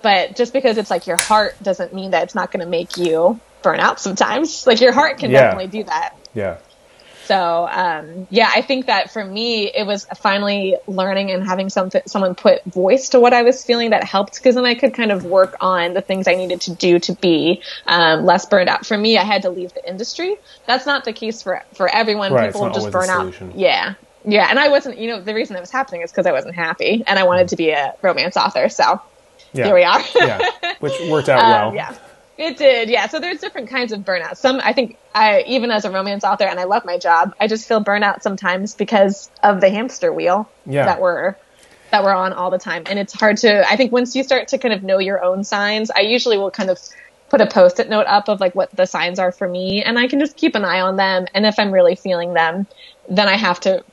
[0.02, 2.98] but just because it's like your heart doesn't mean that it's not going to make
[2.98, 4.64] you burn out sometimes.
[4.68, 5.42] Like your heart can Yeah.
[5.42, 6.16] definitely do that.
[6.34, 6.58] yeah,
[7.26, 12.02] So um, yeah, I think that for me, it was finally learning and having something
[12.08, 15.12] someone put voice to what I was feeling that helped because then I could kind
[15.12, 18.86] of work on the things I needed to do to be um, less burned out.
[18.86, 20.38] For me, I had to leave the industry.
[20.66, 22.32] That's not the case for for everyone.
[22.34, 23.34] Right, People just burn out.
[23.56, 23.96] Yeah.
[24.26, 26.56] Yeah, and I wasn't, you know, the reason it was happening is because I wasn't
[26.56, 28.68] happy and I wanted to be a romance author.
[28.68, 29.02] So
[29.54, 30.02] yeah, here we are.
[30.16, 31.76] yeah, which worked out Um, well.
[31.76, 31.96] yeah.
[32.38, 33.08] It did, yeah.
[33.08, 34.38] So there's different kinds of burnout.
[34.38, 37.48] Some, I think, I even as a romance author, and I love my job, I
[37.48, 40.86] just feel burnout sometimes because of the hamster wheel Yeah.
[40.86, 41.36] that we're
[41.92, 42.84] that we're on all the time.
[42.86, 43.70] And it's hard to.
[43.70, 46.52] I think once you start to kind of know your own signs, I usually will
[46.52, 46.80] kind of
[47.30, 50.08] put a post-it note up of like what the signs are for me, and I
[50.08, 51.26] can just keep an eye on them.
[51.34, 52.68] And if I'm really feeling them,
[53.10, 53.84] then I have to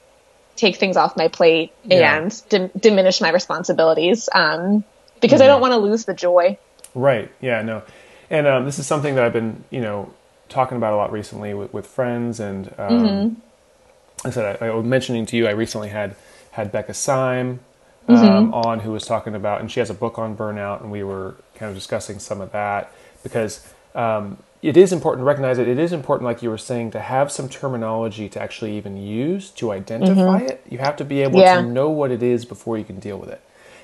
[0.54, 2.16] take things off my plate Yeah.
[2.16, 4.84] and dim- diminish my responsibilities um,
[5.20, 6.58] because I don't want to lose the joy.
[6.94, 7.30] Right.
[7.40, 7.62] Yeah.
[7.62, 7.82] No.
[8.30, 10.12] And um, this is something that I've been, you know,
[10.48, 12.40] talking about a lot recently with, with friends.
[12.40, 14.26] And um, Mm-hmm.
[14.26, 16.16] I said I, I was mentioning to you, I recently had
[16.52, 17.60] had Becca Syme
[18.08, 18.54] um, Mm-hmm.
[18.54, 21.36] on, who was talking about, and she has a book on burnout, and we were
[21.54, 22.90] kind of discussing some of that
[23.22, 25.68] because um, it is important to recognize it.
[25.68, 29.50] It is important, like you were saying, to have some terminology to actually even use
[29.52, 30.64] to identify it.
[30.70, 31.60] You have to be able Yeah.
[31.60, 33.40] to know what it is before you can deal with it.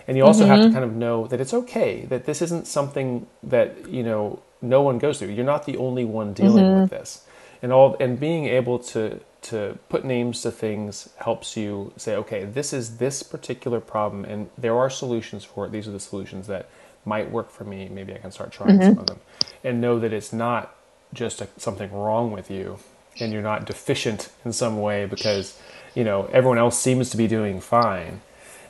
[0.08, 0.72] And you also have to mm-hmm.
[0.72, 4.98] kind of know that it's okay, that this isn't something that, you know, no one
[4.98, 5.28] goes through.
[5.28, 6.94] You're not the only one dealing with mm-hmm.
[6.94, 7.26] this.
[7.62, 12.44] And all and being able to to put names to things helps you say, okay,
[12.44, 15.72] this is this particular problem and there are solutions for it.
[15.72, 16.68] These are the solutions that
[17.04, 17.88] might work for me.
[17.88, 19.00] Maybe I can start trying some mm-hmm.
[19.00, 19.20] of them.
[19.64, 20.74] And know that it's not
[21.12, 22.78] just a, something wrong with you
[23.20, 25.58] and you're not deficient in some way because,
[25.94, 28.20] you know, everyone else seems to be doing fine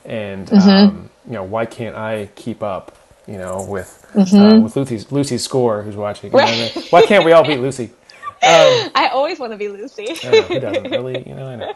[0.04, 5.10] and um, you know why can't I keep up you know with uh, with Lucy's
[5.12, 7.90] Lucy's score who's watching you know, why can't we all beat Lucy?
[8.44, 10.16] Um, I always want to be Lucy.
[10.24, 11.22] I know, who doesn't really?
[11.28, 11.72] You know I know.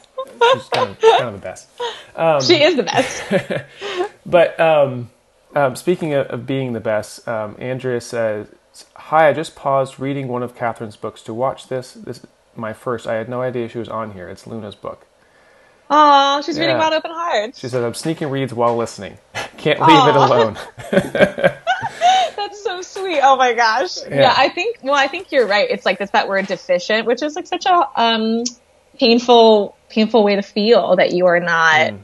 [0.54, 1.68] She's kind of, kind of the best.
[2.40, 3.22] She is the best.
[4.26, 5.08] but um,
[5.54, 8.48] um, speaking of, of being the best um, Andrea says
[8.96, 11.92] hi I just paused reading one of Kathryn's books to watch this.
[11.92, 14.28] This is my first I had no idea she was on here.
[14.28, 15.06] It's Luna's book
[15.88, 16.80] Oh, she's reading Yeah.
[16.80, 17.56] Wild Open Heart.
[17.56, 19.18] she says I'm sneaking reads while listening
[19.56, 20.58] can't leave it alone
[22.36, 23.20] That's so sweet.
[23.22, 23.96] Oh my gosh.
[24.08, 24.20] Yeah.
[24.20, 24.34] Yeah.
[24.36, 24.78] I think.
[24.82, 25.68] Well, I think you're right.
[25.70, 28.44] It's like it's that word deficient, which is like such a um,
[28.98, 31.94] painful, painful way to feel that you are not,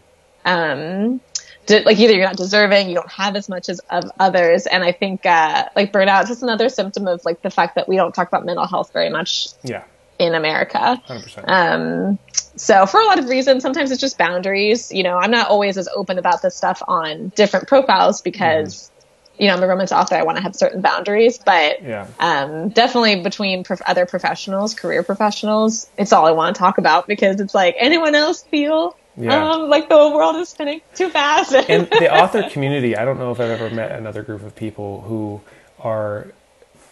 [0.45, 1.21] um,
[1.67, 4.83] de- like either you're not deserving, you don't have as much as of others, and
[4.83, 7.97] I think uh, like burnout is just another symptom of like the fact that we
[7.97, 9.85] don't talk about mental health very much yeah
[10.19, 11.01] in America.
[11.09, 12.19] 100% Um,
[12.63, 14.93] so for a lot of reasons, sometimes it's just boundaries.
[14.93, 18.91] You know, I'm not always as open about this stuff on different profiles because,
[19.39, 20.15] you know, I'm a romance author.
[20.15, 22.07] I want to have certain boundaries, but Yeah.
[22.21, 27.09] um, definitely between prof- other professionals, career professionals, it's all I want to talk about
[27.09, 29.51] because it's like anyone else feel Yeah.
[29.55, 31.53] um, like the world is spinning too fast.
[31.55, 35.03] and the author community i don't know if i've ever met another group of people
[35.03, 35.39] who
[35.81, 36.29] are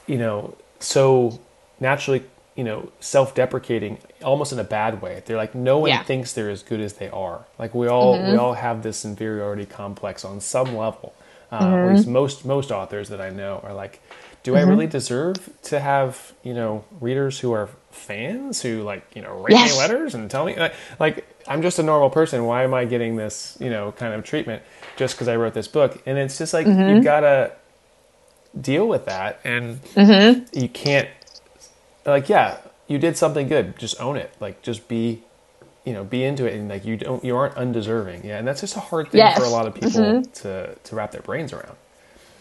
[0.07, 1.39] you know so
[1.79, 2.23] naturally
[2.57, 5.23] you know self-deprecating almost in a bad way.
[5.25, 6.03] They're like no one Yeah.
[6.03, 7.47] thinks they're as good as they are.
[7.59, 8.41] Like we all we mm-hmm.
[8.41, 11.15] all have this inferiority complex on some level.
[11.53, 11.95] Uh, at mm-hmm.
[11.97, 14.01] least most most authors that i know are like
[14.45, 14.93] do i really mm-hmm.
[14.93, 19.73] deserve to have you know readers who are fans who like you know write Yes.
[19.73, 22.45] me letters and tell me like, like i'm just a normal person.
[22.45, 24.63] Why am i getting this you know kind of treatment
[24.97, 26.01] just because i wrote this book?
[26.07, 27.53] And it's just like you gotta
[28.61, 29.81] deal with that and
[30.53, 31.09] you can't
[32.05, 32.59] like yeah
[32.89, 33.79] you did something good.
[33.79, 34.35] Just own it.
[34.41, 35.23] Like just be
[35.85, 36.55] you know be into it.
[36.55, 38.25] And like you don't you aren't undeserving.
[38.25, 39.39] Yeah and that's just a hard thing Yes.
[39.39, 40.31] for a lot of people mm-hmm.
[40.43, 41.77] to to wrap their brains around.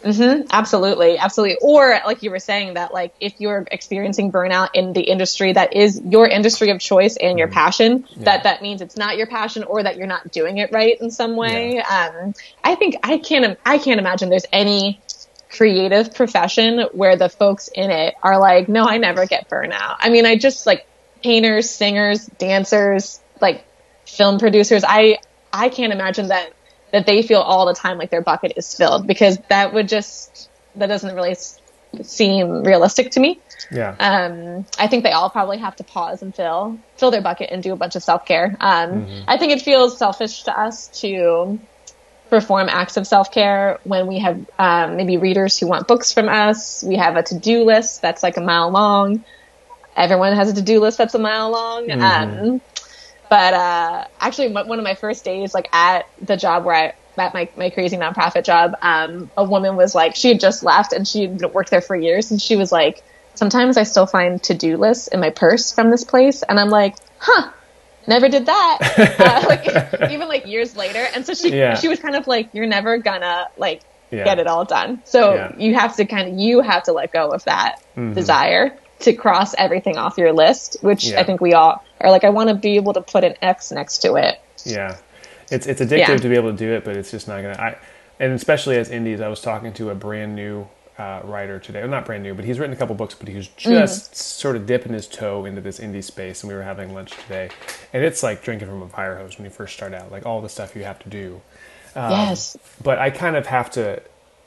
[0.04, 0.48] Mm-hmm.
[0.52, 1.58] Absolutely, absolutely.
[1.62, 5.76] Or like you were saying that like if you're experiencing burnout in the industry that
[5.76, 7.56] is your industry of choice and your mm-hmm.
[7.56, 11.00] passion, that that means it's not your passion or that you're not doing it right
[11.02, 11.80] in some way.
[11.80, 15.02] Um, I think I can't I can't imagine there's any
[15.49, 19.97] creative profession where the folks in it are like, no, I never get burnout.
[19.99, 20.85] I mean, I just like
[21.23, 23.65] painters, singers, dancers, like
[24.05, 24.83] film producers.
[24.88, 25.17] I
[25.51, 26.53] I can't imagine that
[26.91, 30.49] that they feel all the time like their bucket is filled because that would just
[30.75, 31.35] that doesn't really
[32.03, 33.39] seem realistic to me.
[33.71, 37.49] yeah Um, I think they all probably have to pause and fill fill their bucket
[37.51, 38.55] and do a bunch of self care.
[38.59, 41.59] Um, I think it feels selfish to us to
[42.30, 46.30] perform acts of self care when we have um, maybe readers who want books from
[46.30, 46.84] us.
[46.84, 49.24] We have a to do list that's like a mile long.
[49.96, 51.89] Everyone has a to do list that's a mile long.
[51.92, 52.62] Um,
[53.30, 56.94] but uh, actually, one one of my first days, like at the job where I
[57.18, 60.94] at my, my crazy nonprofit job, um, a woman was like, she had just left
[60.94, 63.04] and she had worked there for years, and she was like,
[63.36, 66.70] sometimes I still find to do lists in my purse from this place, and I'm
[66.70, 67.52] like, huh.
[68.10, 68.78] Never did that.
[69.19, 71.76] uh, like even like years later, and so she Yeah.
[71.76, 74.26] she was kind of like, "You're never gonna like Yeah.
[74.26, 75.56] get it all done." So Yeah.
[75.58, 78.13] you have to kind of you have to let go of that Mm-hmm.
[78.13, 81.13] desire to cross everything off your list, which.
[81.13, 82.24] I think we all are like.
[82.26, 84.39] I want to be able to put an X next to it.
[84.65, 84.98] Yeah,
[85.52, 87.58] it's it's addictive to be able to do it, but it's just not gonna.
[87.62, 87.78] I
[88.19, 90.67] and especially as indies, I was talking to a brand new
[90.99, 91.79] uh, writer today.
[91.79, 94.55] Well, not brand new, but he's written a couple books, but he was just sort
[94.55, 96.43] of dipping his toe into this indie space.
[96.43, 97.49] And we were having lunch today,
[97.93, 100.41] and it's like drinking from a fire hose when you first start out, like all
[100.41, 101.41] the stuff you have to do.
[101.95, 102.57] Um, yes.
[102.83, 104.01] But I kind of have to.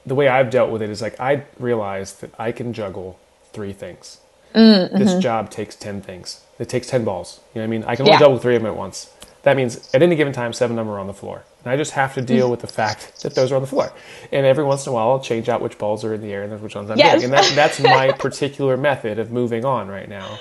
[0.04, 3.18] The way I've dealt with it is like I realized that I can juggle
[3.52, 4.18] three things.
[4.52, 6.42] This job takes ten things.
[6.58, 7.40] It takes ten balls.
[7.54, 7.84] You know what I mean?
[7.84, 8.18] I can only Yeah.
[8.18, 9.10] juggle three of them at once.
[9.44, 11.44] That means at any given time, seven of them are on the floor.
[11.64, 13.92] And I just have to deal with the fact that those are on the floor.
[14.32, 16.42] And every once in a while, I'll change out which balls are in the air
[16.42, 17.22] and which ones I'm Yes.
[17.22, 20.38] And that, that's my particular method of moving on right now.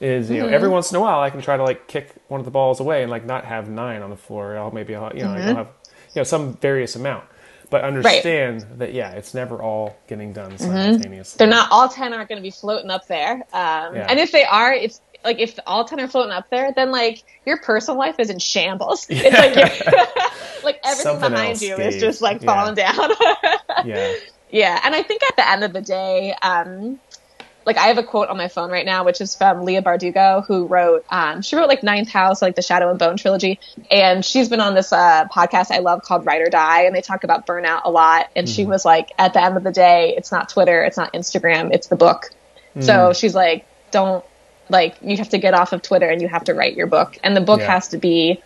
[0.00, 2.40] Is you know every once in a while I can try to like kick one
[2.40, 4.56] of the balls away and like not have nine on the floor.
[4.58, 5.68] I'll maybe I'll, you know I'll have
[6.14, 7.24] you know some various amount.
[7.70, 8.78] but understand right.
[8.80, 10.64] that yeah, it's never all getting done mm-hmm.
[10.64, 11.38] simultaneously.
[11.38, 14.06] They're not all ten aren't going to be floating up there, um, yeah.
[14.08, 17.22] and if they are, it's like if all ten are floating up there, then like
[17.46, 19.06] your personal life is in shambles.
[19.14, 19.22] Yeah.
[19.24, 22.92] It's like like everything Something behind else, you is just like falling yeah.
[22.92, 23.10] down.
[23.86, 24.14] yeah,
[24.50, 27.00] yeah, and I think at the end of the day, um,
[27.66, 30.44] like I have a quote on my phone right now, which is from Leigh Bardugo,
[30.46, 33.58] who wrote, um, she wrote like Ninth House, like the Shadow and Bone trilogy,
[33.90, 37.00] and she's been on this uh, podcast I love called Write or Die, and they
[37.00, 38.30] talk about burnout a lot.
[38.36, 38.54] And mm-hmm.
[38.54, 41.72] she was like, at the end of the day, it's not Twitter, it's not Instagram,
[41.72, 42.30] it's the book.
[42.70, 42.82] Mm-hmm.
[42.82, 44.24] So she's like, don't
[44.68, 47.16] like you have to get off of Twitter and you have to write your book,
[47.22, 47.72] and the book yeah.
[47.72, 48.42] has to be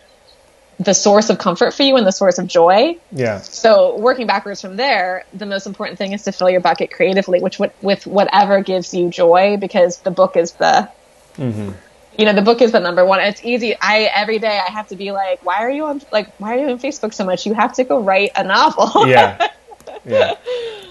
[0.79, 2.97] the source of comfort for you and the source of joy.
[3.11, 3.41] Yeah.
[3.41, 7.41] So working backwards from there, the most important thing is to fill your bucket creatively,
[7.41, 10.89] which with whatever gives you joy, because the book is the,
[11.35, 11.71] mm-hmm.
[12.17, 13.19] you know, the book is the number one.
[13.19, 13.75] It's easy.
[13.79, 16.59] I every day I have to be like, why are you on like why are
[16.59, 17.45] you on Facebook so much?
[17.45, 19.07] You have to go write a novel.
[19.07, 19.49] yeah.
[20.05, 20.35] Yeah.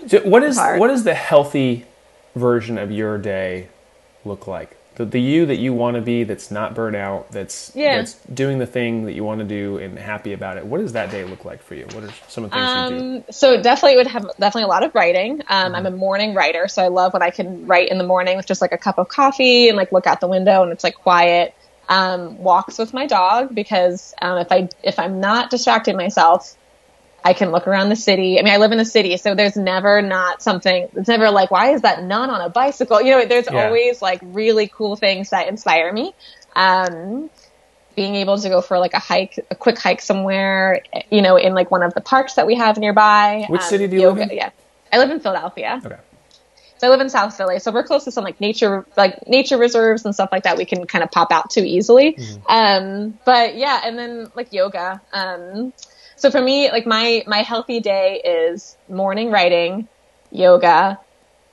[0.07, 1.87] So what is what is the healthy
[2.35, 3.69] version of your day
[4.25, 4.78] look like?
[4.99, 7.97] The, the you that you want to be that's not burnt out that's yeah.
[7.97, 10.93] that's doing the thing that you want to do and happy about it what does
[10.93, 13.17] that day look like for you what are some of the things um, you do
[13.19, 15.75] um, so definitely would have definitely a lot of writing um, mm-hmm.
[15.77, 18.47] i'm a morning writer so i love when i can write in the morning with
[18.47, 20.97] just like a cup of coffee and like look out the window and it's like
[20.97, 21.55] quiet
[21.89, 26.57] um, walks with my dog because um, if i if i'm not distracting myself
[27.25, 28.39] I can look around the city.
[28.39, 30.89] I mean, I live in the city, so there's never not something.
[30.95, 33.03] It's never like, why is that nun on a bicycle?
[33.03, 33.67] You know, there's yeah.
[33.67, 36.15] always like really cool things that inspire me.
[36.55, 37.31] Um,
[37.97, 41.53] being able to go for like a hike, a quick hike somewhere, you know, in
[41.55, 43.45] like one of the parks that we have nearby.
[43.49, 44.37] Which um, city do you yoga, live in?
[44.37, 44.51] Yeah,
[44.93, 45.83] I live in Philadelphia.
[45.85, 45.97] Okay.
[46.79, 49.59] So I live in South Philly, so we're close to some like nature, like nature
[49.59, 50.57] reserves and stuff like that.
[50.57, 52.13] We can kind of pop out to easily.
[52.13, 52.47] Mm-hmm.
[52.49, 55.01] Um, but yeah, and then like yoga.
[55.13, 55.73] Um,
[56.19, 59.89] so for me, like my my healthy day is morning writing,
[60.31, 60.99] yoga,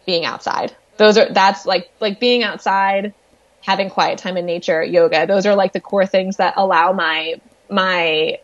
[0.05, 0.75] being outside.
[0.97, 3.13] Those are that's like like being outside,
[3.61, 5.27] having quiet time in nature, yoga.
[5.27, 7.35] Those are like the core things that allow my
[7.69, 8.39] my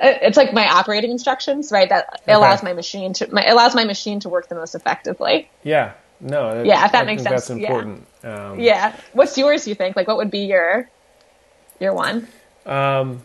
[0.00, 1.88] it's like my operating instructions, right?
[1.88, 2.32] That okay.
[2.32, 5.50] allows my machine to my allows my machine to work the most effectively.
[5.62, 5.92] Yeah.
[6.18, 6.62] No.
[6.62, 7.46] yeah, if that I makes sense.
[7.46, 8.06] That's important.
[8.24, 8.50] Yeah.
[8.50, 8.96] Um, yeah.
[9.12, 9.68] What's yours?
[9.68, 9.96] You think?
[9.96, 10.88] Like, what would be your
[11.78, 12.26] your one?
[12.64, 13.22] Um,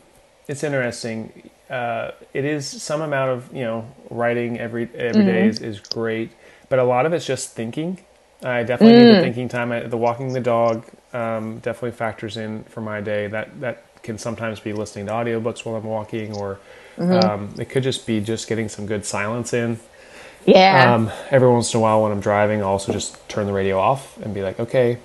[0.49, 5.31] it's interesting uh, it is some amount of you know writing every every mm-hmm.
[5.31, 6.31] day is, is great,
[6.69, 7.99] but a lot of it's just thinking.
[8.43, 9.05] I definitely mm.
[9.05, 9.21] need the mm.
[9.21, 9.71] thinking time.
[9.71, 13.27] I, the walking the dog um, definitely factors in for my day.
[13.27, 16.59] That that can sometimes be listening to audiobooks while I'm walking, or
[16.97, 17.25] mm-hmm.
[17.25, 19.79] um, it could just be just getting some good silence in.
[20.45, 20.95] Yeah.
[20.95, 23.79] Um, every once in a while when I'm driving, I'll also just turn the radio
[23.79, 24.97] off and be like, okay,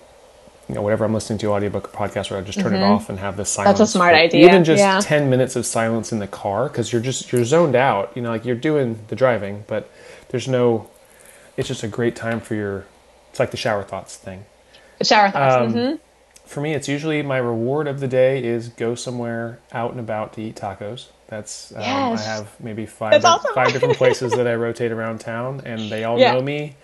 [0.69, 2.83] you know whatever I'm listening to audiobook or podcast or I just turn mm-hmm.
[2.83, 3.79] it off and have this silence.
[3.79, 4.47] That's a smart idea.
[4.47, 5.01] Even just yeah.
[5.01, 8.13] ten minutes of silence in the car because you're just you're zoned out.
[8.17, 9.91] You know, like you're doing the driving, but
[10.29, 10.91] there's no.
[11.57, 12.85] It's just a great time for your.
[13.31, 14.45] It's like the shower thoughts thing.
[15.03, 15.67] shower thoughts.
[15.67, 15.97] Um, mm-hmm.
[16.47, 20.33] For me, it's usually my reward of the day is go somewhere out and about
[20.35, 21.07] to eat tacos.
[21.29, 22.21] That's um, yes.
[22.21, 23.55] I have maybe five awesome.
[23.55, 26.35] five different places that I rotate around town, and they all yeah.
[26.35, 26.75] know me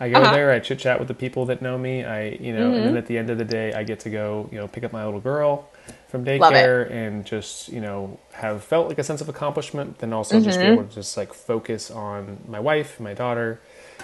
[0.00, 0.32] I go uh-huh.
[0.32, 2.04] there, I chit chat with the people that know me.
[2.04, 2.74] I, you know, mm-hmm.
[2.74, 2.96] and then mm-hmm.
[2.96, 5.04] at the end of the day, I get to go, you know, pick up my
[5.04, 5.68] little girl
[6.08, 9.98] from daycare and just, you know, have felt like a sense of accomplishment.
[9.98, 10.44] Then also mm-hmm.
[10.44, 10.74] just be mm-hmm.
[10.74, 13.60] able to just like focus on my wife, my daughter,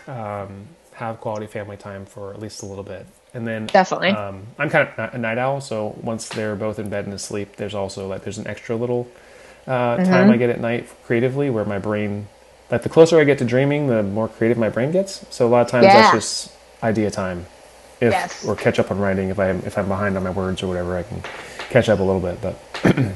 [0.07, 3.07] um, have quality family time for at least a little bit.
[3.35, 6.89] And then definitely, um, I'm kind of a night owl, so once they're both in
[6.89, 9.07] bed and asleep, there's also like there's an extra little
[9.67, 10.11] uh, mm-hmm.
[10.11, 12.27] time I get at night creatively where my brain
[12.71, 15.25] like the closer I get to dreaming, the more creative my brain gets.
[15.31, 15.95] So a lot of times yeah.
[15.95, 17.47] that's just idea time.
[18.01, 18.47] If yes.
[18.47, 20.69] or catch up on writing if I am if I'm behind on my words or
[20.69, 21.21] whatever, I can
[21.71, 22.41] catch up a little bit.
[22.41, 22.57] But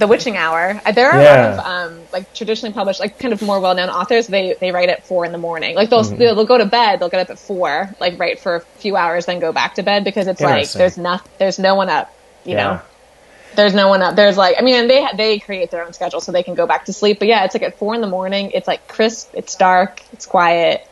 [0.00, 0.80] the witching hour.
[0.92, 1.54] There are yeah.
[1.54, 4.26] a lot of um, like traditionally published, like kind of more well known authors.
[4.26, 5.76] They they write at four in the morning.
[5.76, 6.18] Like they'll, mm-hmm.
[6.18, 9.26] they'll go to bed, they'll get up at four, like write for a few hours,
[9.26, 12.14] then go back to bed because it's like there's not there's no one up.
[12.44, 12.64] You yeah.
[12.64, 12.80] know,
[13.56, 14.16] there's no one up.
[14.16, 16.86] There's like, I mean, they they create their own schedule so they can go back
[16.86, 17.18] to sleep.
[17.18, 18.50] But yeah, it's like at four in the morning.
[18.52, 19.30] It's like crisp.
[19.34, 20.02] It's dark.
[20.12, 20.86] It's quiet.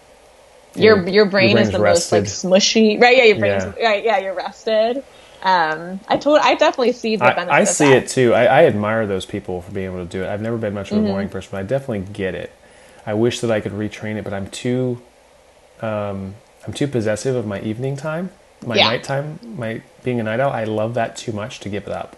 [0.75, 2.17] Your your, your brain your is the rested.
[2.17, 3.17] most like smushy, right?
[3.17, 3.87] Yeah, your brain's yeah.
[3.87, 4.05] right.
[4.05, 5.05] Yeah, you're rested.
[5.41, 7.49] Um, I told, I definitely see the benefit.
[7.49, 8.35] I, I see it too.
[8.35, 10.29] I, I, admire those people for being able to do it.
[10.29, 11.11] I've never been much of a mm-hmm.
[11.11, 12.53] morning person, but I definitely get it.
[13.07, 15.01] I wish that I could retrain it, but I'm too,
[15.81, 16.35] um,
[16.67, 18.31] I'm too possessive of my evening time,
[18.67, 18.89] my yeah.
[18.89, 20.51] nighttime, my being a night owl.
[20.51, 22.17] I love that too much to give it up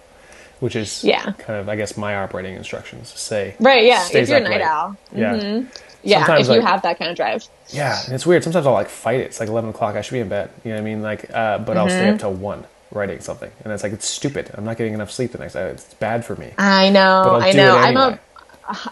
[0.61, 1.32] which is yeah.
[1.32, 3.08] kind of I guess my operating instructions.
[3.08, 4.62] Say right yeah if you're a night late.
[4.62, 4.96] owl.
[5.14, 5.34] Yeah.
[5.34, 5.68] Mm-hmm.
[6.02, 7.46] yeah Sometimes if you have that kind of drive.
[7.68, 8.44] Yeah and it's weird.
[8.44, 9.24] Sometimes I'll like fight it.
[9.24, 9.96] It's like 11 o'clock.
[9.96, 10.50] I should be in bed.
[10.64, 11.02] You know what I mean?
[11.02, 11.78] Like uh, but mm-hmm.
[11.78, 12.18] I'll stay up mm-hmm.
[12.18, 13.50] till one writing something.
[13.64, 14.50] And it's like it's stupid.
[14.54, 16.52] I'm not getting enough sleep the next night it's bad for me.
[16.58, 17.76] I know I know.
[17.76, 18.00] anyway.
[18.00, 18.20] I'm a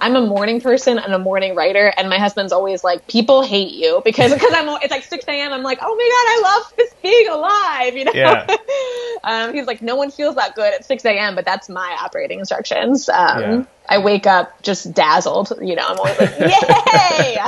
[0.00, 3.72] I'm a morning person and a morning writer, and my husband's always like, "People hate
[3.72, 5.52] you because because I'm it's like 6 a.m.
[5.52, 8.12] I'm like, oh my god, I love this being alive," you know.
[8.14, 8.56] Yeah.
[9.24, 12.38] um, he's like, no one feels that good at 6 a.m., but that's my operating
[12.38, 13.08] instructions.
[13.08, 13.64] Um, Yeah.
[13.90, 15.86] I wake up just dazzled, you know.
[15.86, 17.38] I'm always like, "Yay,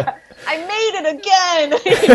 [0.46, 2.08] I made it again!" You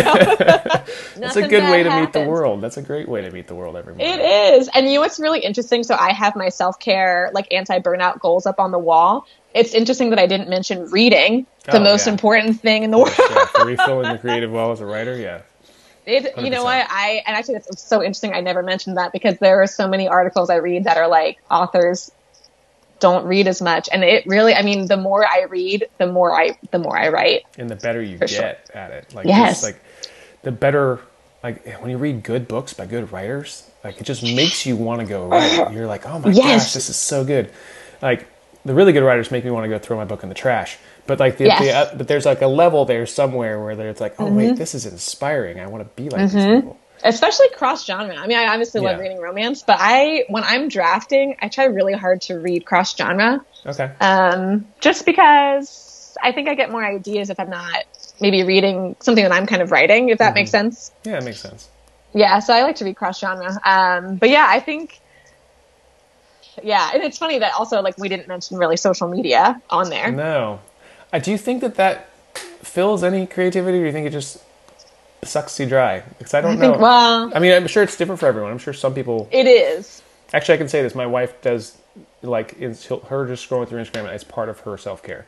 [1.22, 1.28] know?
[1.28, 2.62] That's a good way to meet the world.
[2.62, 4.20] That's a great way to meet the world every morning.
[4.20, 4.70] It is.
[4.74, 5.84] And you know what's really interesting?
[5.84, 9.26] So I have my self care, like anti burnout goals up on the wall.
[9.56, 12.12] It's interesting that I didn't mention reading, the Oh, most yeah.
[12.14, 13.14] important thing in the world.
[13.18, 15.42] yeah, refilling the creative well as a writer, yeah.
[16.08, 16.86] It, you know what?
[16.88, 20.08] I, and actually it's so interesting I never mentioned that because there are so many
[20.08, 22.12] articles I read that are like authors
[23.00, 23.90] don't read as much.
[23.92, 27.10] And it really, I mean, the more I read, the more I, the more I
[27.10, 27.42] write.
[27.58, 28.54] And the better you get sure.
[28.76, 29.16] at it.
[29.16, 29.64] Like Yes.
[29.64, 29.80] like
[30.44, 31.00] the better
[31.44, 35.02] like when you read good books by good writers, like it just makes you want
[35.02, 35.72] to go write.
[35.74, 36.66] You're like, oh my Yes.
[36.66, 37.50] gosh, this is so good.
[38.02, 38.28] Like
[38.66, 40.78] the really good writers make me want to go throw my book in the trash.
[41.08, 41.60] But like the, Yes.
[41.62, 44.36] the uh, but there's like a level there somewhere where it's like, oh Mm-hmm.
[44.36, 45.60] wait, this is inspiring.
[45.60, 46.78] I want to be like these people.
[47.04, 48.16] especially cross genre.
[48.16, 51.94] I mean, I obviously love reading romance, but I, when I'm drafting, I try really
[51.94, 53.46] hard to read cross genre.
[53.68, 53.92] Okay.
[54.02, 57.84] Um, just because I think I get more ideas if I'm not
[58.22, 60.66] maybe reading something that I'm kind of writing, if that makes Mm-hmm.
[60.72, 60.92] sense.
[61.04, 61.70] yeah, it makes sense.
[62.14, 63.52] Yeah, so I like to read cross genre.
[63.66, 65.02] Um, but yeah, I think,
[66.64, 70.12] yeah, and it's funny that also like we didn't mention really social media on there.
[70.12, 70.60] No.
[71.12, 72.10] Uh, do you think that that
[72.62, 74.44] fills any creativity, or do you think it just
[75.24, 76.04] sucks you dry?
[76.18, 76.72] Because I don't I know.
[76.72, 78.52] think, well, I mean, I'm sure it's different for everyone.
[78.52, 79.28] I'm sure some people.
[79.32, 80.02] it is.
[80.34, 80.96] Actually, I can say this.
[80.96, 81.78] My wife does
[82.22, 84.12] like it's her just scrolling through Instagram.
[84.14, 85.26] It's part of her self care.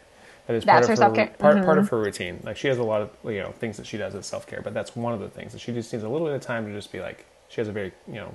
[0.48, 1.28] That is part That's of her self-care.
[1.28, 1.42] Mm-hmm.
[1.42, 2.40] Part part of her routine.
[2.44, 4.62] Like she has a lot of you know things that she does as self care,
[4.62, 6.66] but that's one of the things that she just needs a little bit of time
[6.66, 7.26] to just be like.
[7.50, 8.34] She has a very you know.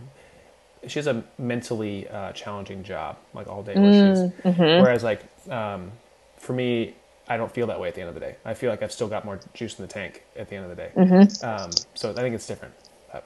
[0.86, 3.74] She has a mentally uh, challenging job, like all day.
[3.74, 4.82] Where she's, Mm-hmm.
[4.82, 5.92] Whereas, like um,
[6.38, 6.94] for me,
[7.28, 8.36] I don't feel that way at the end of the day.
[8.44, 10.70] I feel like I've still got more juice in the tank at the end of
[10.70, 10.90] the day.
[10.96, 11.44] Mm-hmm.
[11.46, 12.74] Um, so I think it's different.
[13.12, 13.24] But,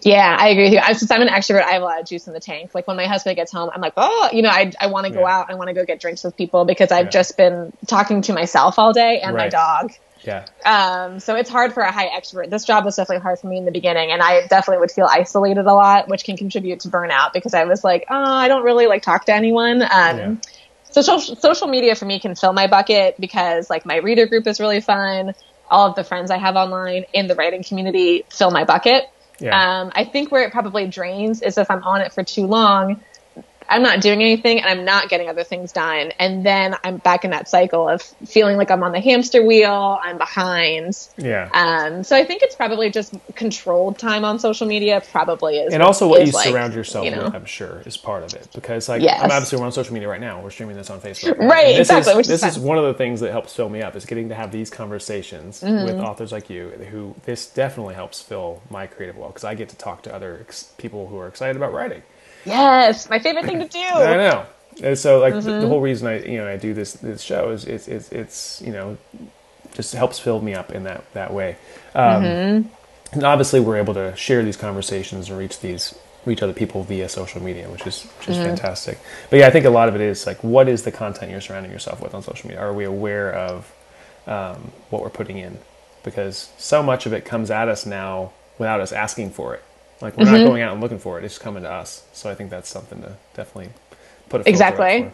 [0.00, 0.78] Yeah, I agree with you.
[0.78, 2.74] I, since I'm an extrovert, I have a lot of juice in the tank.
[2.74, 5.12] Like when my husband gets home, I'm like, oh, you know, I, I want to
[5.12, 5.36] go Yeah.
[5.38, 5.50] out.
[5.50, 7.10] I want to go get drinks with people because I've Yeah.
[7.10, 9.92] just been talking to myself all day and my dog.
[10.24, 12.50] Yeah, Um, so it's hard for a high extrovert.
[12.50, 15.06] This job was definitely hard for me in the beginning, and I definitely would feel
[15.10, 18.62] isolated a lot, which can contribute to burnout because I was like, oh, I don't
[18.62, 19.82] really like talk to anyone.
[19.82, 20.34] Um, Yeah.
[20.90, 24.60] Social, social media for me can fill my bucket because like my reader group is
[24.60, 25.32] really fun.
[25.70, 29.04] All of the friends I have online in the writing community fill my bucket.
[29.40, 29.80] Yeah.
[29.80, 33.02] Um, I think where it probably drains is if I'm on it for too long,
[33.72, 36.12] I'm not doing anything and I'm not getting other things done.
[36.18, 39.98] And then I'm back in that cycle of feeling like I'm on the hamster wheel,
[40.02, 41.08] I'm behind.
[41.16, 41.48] yeah.
[41.54, 45.72] Um, so I think it's probably just controlled time on social media probably is.
[45.72, 47.24] and also what you like, surround yourself you know.
[47.24, 48.48] with, I'm sure, is part of it.
[48.54, 49.20] Because like Yes.
[49.22, 50.40] I'm obviously we're on social media right now.
[50.42, 51.38] We're streaming this on Facebook.
[51.52, 52.66] Right, this exactly, Is, is this is fun.
[52.66, 55.60] one of the things that helps fill me up is getting to have these conversations
[55.62, 55.84] Mm-hmm.
[55.86, 56.68] with authors like you.
[56.90, 60.38] Who this definitely helps fill my creative well because I get to talk to other
[60.42, 62.02] ex- people who are excited about writing.
[62.44, 63.78] Yes, my favorite thing to do.
[63.94, 64.46] I know.
[64.82, 65.60] And so like the, Mm-hmm.
[65.60, 68.62] the whole reason I you know I do this this show is it's it's, it's
[68.64, 68.96] you know
[69.74, 71.56] just helps fill me up in that that way.
[71.94, 72.68] Um, Mm-hmm.
[73.14, 77.08] And obviously we're able to share these conversations and reach these reach other people via
[77.08, 78.98] social media, which is which is fantastic.
[79.28, 81.40] But yeah, I think a lot of it is like what is the content you're
[81.42, 82.62] surrounding yourself with on social media?
[82.64, 83.70] Are we aware of
[84.26, 85.58] um, what we're putting in?
[86.04, 89.62] Because so much of it comes at us now without us asking for it.
[90.02, 92.02] Like we're not going out and looking for it; it's coming to us.
[92.12, 93.72] So I think that's something to definitely
[94.28, 95.10] put a Exactly.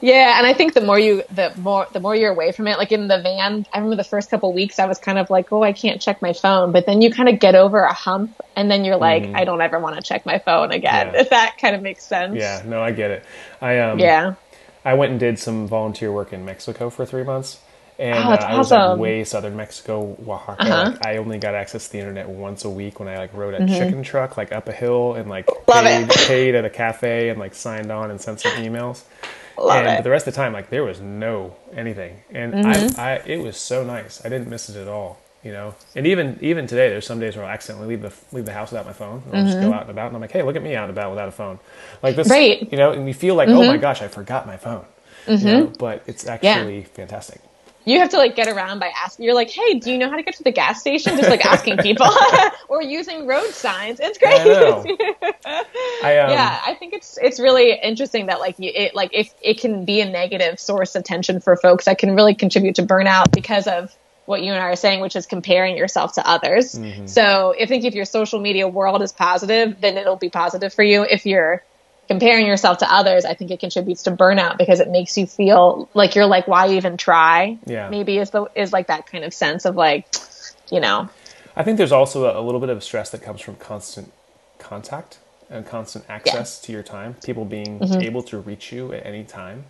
[0.00, 2.78] Yeah, and I think the more you the more the more you're away from it,
[2.78, 5.52] like in the van, I remember the first couple weeks I was kind of like,
[5.52, 8.40] oh, I can't check my phone, but then you kind of get over a hump,
[8.54, 11.08] and then you're like, I don't ever want to check my phone again.
[11.08, 11.14] Mm-hmm.
[11.16, 11.20] Yeah.
[11.20, 12.36] If that kind of makes sense.
[12.36, 13.24] Yeah, no, I get it.
[13.60, 14.34] I um, Yeah.
[14.84, 17.58] I went and did some volunteer work in Mexico for three months,
[17.98, 18.98] and Oh, that's uh, I was like awesome.
[19.00, 20.62] way southern Mexico, Oaxaca.
[20.62, 20.90] Uh-huh.
[20.92, 23.54] Like, I only got access to the internet once a week when I like rode
[23.54, 25.70] a chicken truck like up a hill and like Mm-hmm.
[25.70, 29.02] Love paid, paid at a cafe and like signed on and sent some emails.
[29.58, 29.96] Love and it.
[29.98, 33.00] But the rest of the time, like there was no anything, and Mm-hmm.
[33.00, 34.24] I, I, it was so nice.
[34.24, 35.74] I didn't miss it at all, you know.
[35.96, 38.70] And even even today, there's some days where I'll accidentally leave the leave the house
[38.70, 39.22] without my phone.
[39.32, 40.96] I'll just go out and about, and I'm like, hey, look at me out and
[40.96, 41.58] about without a phone,
[42.02, 42.32] like this, Mm-hmm.
[42.34, 42.60] Right.
[42.60, 42.72] Mm-hmm.
[42.74, 44.84] You know, and you feel like, oh my gosh, I forgot my phone.
[45.26, 47.40] You know, but it's actually fantastic.
[47.88, 49.24] You have to like get around by asking.
[49.24, 51.16] You're like, hey, do you know how to get to the gas station?
[51.16, 52.06] Just like asking people
[52.68, 54.00] or using road signs.
[54.00, 54.40] It's great.
[54.40, 55.64] I.
[56.04, 59.32] I um, yeah, I think it's it's really interesting that like you, it like if
[59.42, 62.82] it can be a negative source of tension for folks that can really contribute to
[62.82, 63.94] burnout because of
[64.26, 66.74] what you and I are saying, which is comparing yourself to others.
[66.74, 67.06] Mm-hmm.
[67.06, 70.82] So I think if your social media world is positive, then it'll be positive for
[70.82, 71.02] you.
[71.02, 71.64] If your
[72.08, 75.88] comparing yourself to others, I think it contributes to burnout because it makes you feel
[75.94, 77.58] like you're like, why even try?
[77.66, 77.90] Yeah.
[77.90, 80.06] Maybe is the is like that kind of sense of like,
[80.72, 81.08] you know.
[81.54, 84.12] I think there's also a, a little bit of stress that comes from constant
[84.58, 85.18] contact
[85.50, 87.14] and constant access to your time.
[87.24, 89.64] People being able to reach you at any time,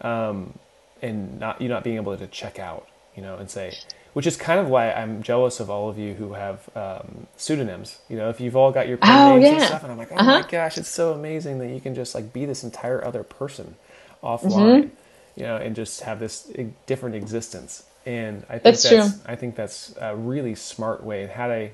[0.00, 0.58] um,
[1.00, 2.86] and not you not being able to check out,
[3.16, 3.74] you know, and say,
[4.18, 8.00] which is kind of why I'm jealous of all of you who have um, pseudonyms.
[8.10, 10.12] You know, if you've all got your pen Oh, names and stuff, and I'm like,
[10.12, 10.42] oh Uh-huh.
[10.42, 13.76] my gosh, it's so amazing that you can just like be this entire other person
[14.24, 14.88] offline, Mm-hmm.
[15.36, 16.50] you know, and just have this
[16.88, 17.84] different existence.
[18.06, 19.20] And I think That's that's.
[19.26, 21.22] I think that's a really smart way.
[21.22, 21.72] And had I,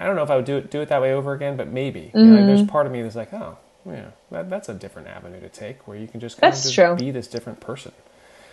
[0.00, 1.68] I don't know if I would do it do it that way over again, but
[1.68, 2.14] maybe.
[2.22, 2.46] You know, Mm-hmm.
[2.46, 5.88] there's part of me that's like, oh, yeah, that, that's a different avenue to take
[5.88, 6.96] where you can just kind That's of just true.
[6.96, 7.92] be this different person.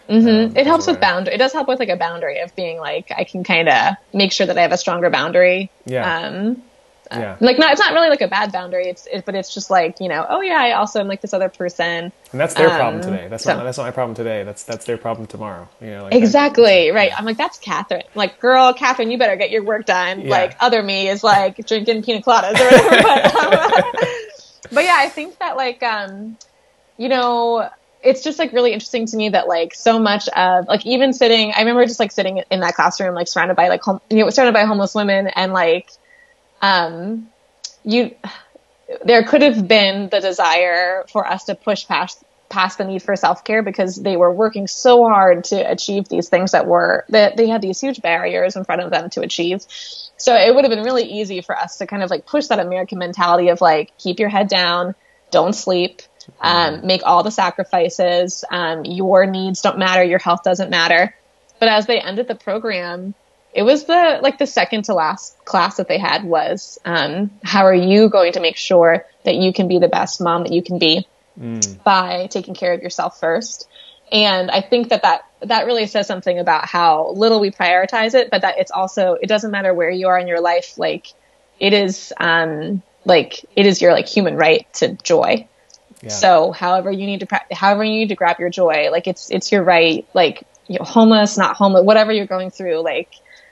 [0.10, 1.34] It helps with boundary.
[1.34, 4.32] It does help with like a boundary of being like I can kind of make
[4.32, 5.70] sure that I have a stronger boundary.
[5.86, 6.28] Yeah.
[6.28, 6.64] Um,
[7.10, 7.38] yeah.
[7.40, 8.88] like not it's not really like a bad boundary.
[8.90, 11.34] It's it, but it's just like you know oh yeah I also am like this
[11.34, 12.12] other person.
[12.32, 13.28] And that's their problem Um, today.
[13.30, 14.44] That's so- not that's not my problem today.
[14.44, 15.70] That's that's their problem tomorrow.
[15.80, 17.12] You know, like that- Exactly right.
[17.18, 18.04] I'm like that's Kathryn.
[18.14, 20.22] like girl, Kathryn, you better get your work done.
[20.22, 20.30] Yeah.
[20.32, 23.02] Like other me is like drinking pina coladas or whatever.
[23.04, 23.92] but, um,
[24.74, 26.38] but yeah, I think that like um,
[26.98, 27.70] you know
[28.08, 31.52] it's just like really interesting to me that like so much of like even sitting
[31.56, 34.30] i remember just like sitting in that classroom like surrounded by like home, you know
[34.30, 35.92] surrounded by homeless women and like
[36.62, 37.30] um
[37.84, 38.16] you
[39.04, 43.14] there could have been the desire for us to push past past the need for
[43.14, 47.50] self-care because they were working so hard to achieve these things that were that they
[47.50, 49.66] had these huge barriers in front of them to achieve.
[49.68, 52.60] So it would have been really easy for us to kind of like push that
[52.60, 54.96] american mentality of like keep your head down
[55.30, 56.02] don't sleep
[56.40, 58.44] um, make all the sacrifices.
[58.50, 60.04] Um, your needs don't matter.
[60.04, 61.16] Your health doesn't matter.
[61.60, 63.16] But as they ended the program
[63.58, 67.66] it was the like the second to last class that they had was um, how
[67.66, 70.62] are you going to make sure that you can be the best mom that you
[70.62, 71.08] can be
[71.84, 73.68] by taking care of yourself first?
[74.12, 78.30] And i think that that that really says something about how little we prioritize it
[78.32, 81.08] but that it's also it doesn't matter where you are in your life like
[81.60, 85.46] it is um like it is your like human right to joy
[86.02, 86.10] Yeah.
[86.10, 89.52] so however you need to however you need to grab your joy, like it's it's
[89.52, 90.08] your right.
[90.14, 93.10] Like you know, homeless, not homeless, whatever you're going through, like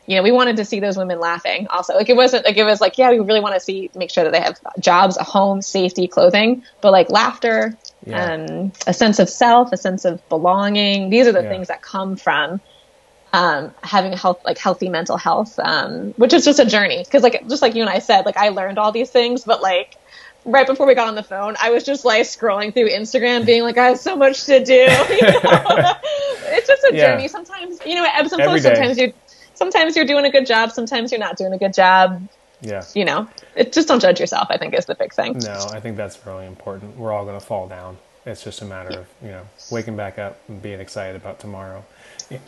[0.08, 1.68] you know, we wanted to see those women laughing.
[1.70, 4.12] Also, like it wasn't like it was like yeah, we really want to see make
[4.12, 8.34] sure that they have jobs, a home, safety, clothing, but like laughter, Yeah.
[8.36, 11.10] um, a sense of self, a sense of belonging.
[11.10, 11.50] These are the Yeah.
[11.50, 12.62] things that come from
[13.34, 17.04] um, having a health, like healthy mental health, um, which is just a journey.
[17.12, 19.62] Cause like, just like you and I said, like I learned all these things, but
[19.62, 19.98] like
[20.46, 23.64] right before we got on the phone, I was just like scrolling through Instagram being
[23.64, 24.74] like, I have so much to do.
[25.10, 25.94] You know?
[26.48, 27.14] it's just a Yeah.
[27.16, 27.28] journey.
[27.28, 28.62] Sometimes, you know, it ebbs and flows.
[28.64, 29.12] Sometimes you're,
[29.56, 30.72] sometimes you're doing a good job.
[30.72, 32.28] Sometimes you're not doing a good job.
[32.62, 32.84] Yeah.
[32.94, 34.48] You know, it just don't judge yourself.
[34.50, 35.38] I think is the big thing.
[35.40, 36.96] No, I think that's really important.
[36.98, 37.98] We're all going to fall down.
[38.26, 41.86] It's just a matter of you know waking back up and being excited about tomorrow.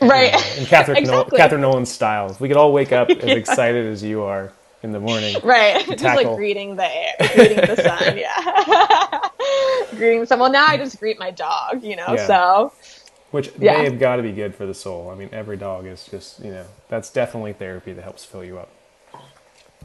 [0.01, 0.31] Right.
[0.33, 1.39] You know, in Kathryn, Nolan, Exactly.
[1.39, 4.53] Kathryn Nolan's style, if we could all wake up as excited as you are
[4.87, 5.35] in the morning.
[5.43, 5.85] Right.
[5.87, 8.17] just like greeting the air, greeting the sun.
[8.17, 9.29] Yeah.
[9.97, 10.51] greeting someone.
[10.51, 12.25] Now I just greet my dog, you know, Yeah.
[12.27, 12.73] so
[13.31, 13.77] Which Yeah.
[13.77, 15.09] they have got to be good for the soul.
[15.09, 18.57] I mean, every dog is just you know that's definitely therapy that helps fill you
[18.57, 18.69] up.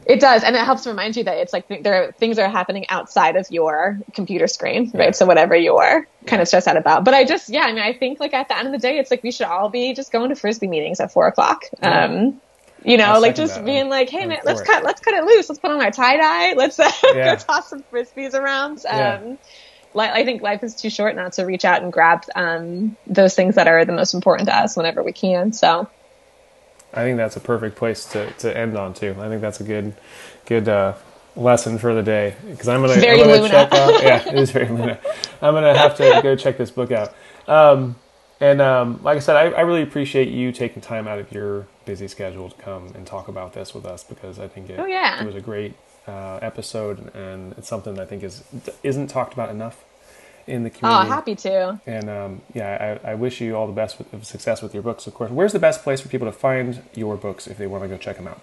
[0.05, 0.43] it does.
[0.43, 2.85] And it helps remind you that it's like th- there are things that are happening
[2.89, 5.05] outside of your computer screen, right?
[5.05, 5.11] Yeah.
[5.11, 7.05] So whatever you're kind of stressed out about.
[7.05, 8.97] But I just, yeah, I mean, I think like at the end of the day,
[8.99, 11.63] it's like we should all be just going to frisbee meetings at four o'clock.
[11.81, 12.05] Yeah.
[12.05, 12.41] Um,
[12.85, 14.67] you know, like just being like, hey I'm man, let's it.
[14.67, 15.49] cut, let's cut it loose.
[15.49, 16.53] Let's put on our tie dye.
[16.53, 17.23] Let's uh, Yeah.
[17.23, 18.79] go toss some frisbees around.
[18.89, 19.19] Um, Yeah.
[19.93, 23.35] li- I think life is too short not to reach out and grab um, those
[23.35, 25.53] things that are the most important to us whenever we can.
[25.53, 25.89] So
[26.93, 29.15] I think that's a perfect place to, to end on too.
[29.19, 29.95] I think that's a good
[30.45, 30.95] good uh,
[31.35, 34.01] lesson for the day because I'm gonna, Very I'm gonna check out.
[34.01, 34.99] Yeah, it is very Luna.
[35.41, 37.13] I'm gonna have to go check this book out.
[37.47, 37.95] Um,
[38.39, 41.67] and um, like I said, I, I really appreciate you taking time out of your
[41.85, 44.85] busy schedule to come and talk about this with us because I think it, Oh,
[44.85, 45.21] yeah.
[45.21, 45.73] it was a great
[46.07, 48.43] uh, episode and it's something that I think is
[48.83, 49.83] isn't talked about enough
[50.45, 51.09] in the community.
[51.09, 51.15] oh, community.
[51.15, 51.79] happy to.
[51.87, 54.83] And um, yeah, I, I wish you all the best with, of success with your
[54.83, 55.07] books.
[55.07, 57.83] Of course, where's the best place for people to find your books if they want
[57.83, 58.41] to go check them out?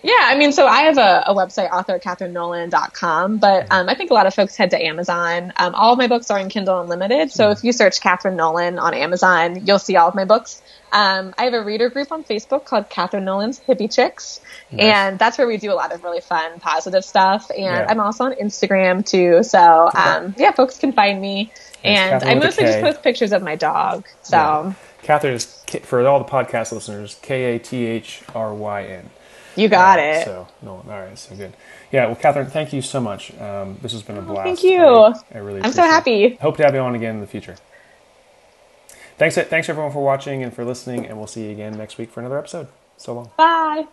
[0.00, 4.14] Yeah, I mean, so I have a, a website, authorkathrynnolan.com, but um, I think a
[4.14, 5.52] lot of folks head to Amazon.
[5.56, 8.78] Um, all of my books are in Kindle Unlimited, so if you search Kathryn Nolan
[8.78, 10.62] on Amazon, you'll see all of my books.
[10.92, 14.40] Um, I have a reader group on Facebook called Kathryn Nolan's Hippie Chicks,
[14.76, 17.50] and that's where we do a lot of really fun, positive stuff.
[17.50, 17.86] And Yeah.
[17.88, 21.52] I'm also on Instagram too, so um, yeah, folks can find me.
[21.84, 24.06] And I mostly just post pictures of my dog.
[24.22, 24.72] So Yeah.
[25.02, 25.44] Kathryn is
[25.84, 27.16] for all the podcast listeners.
[27.22, 29.10] K A T H R Y N.
[29.56, 30.24] You got Uh, it.
[30.24, 31.52] So no, all right, so good.
[31.92, 33.32] Yeah, well, Kathryn, thank you so much.
[33.40, 34.44] Um, this has been a blast.
[34.44, 34.82] thank you.
[34.84, 35.60] I, I really.
[35.62, 35.90] I'm so appreciate it.
[36.32, 36.34] happy.
[36.42, 37.56] Hope to have you on again in the future.
[39.18, 42.10] Thanks, thanks everyone for watching and for listening, and we'll see you again next week
[42.10, 42.68] for another episode.
[42.96, 43.30] So long.
[43.36, 43.86] Bye.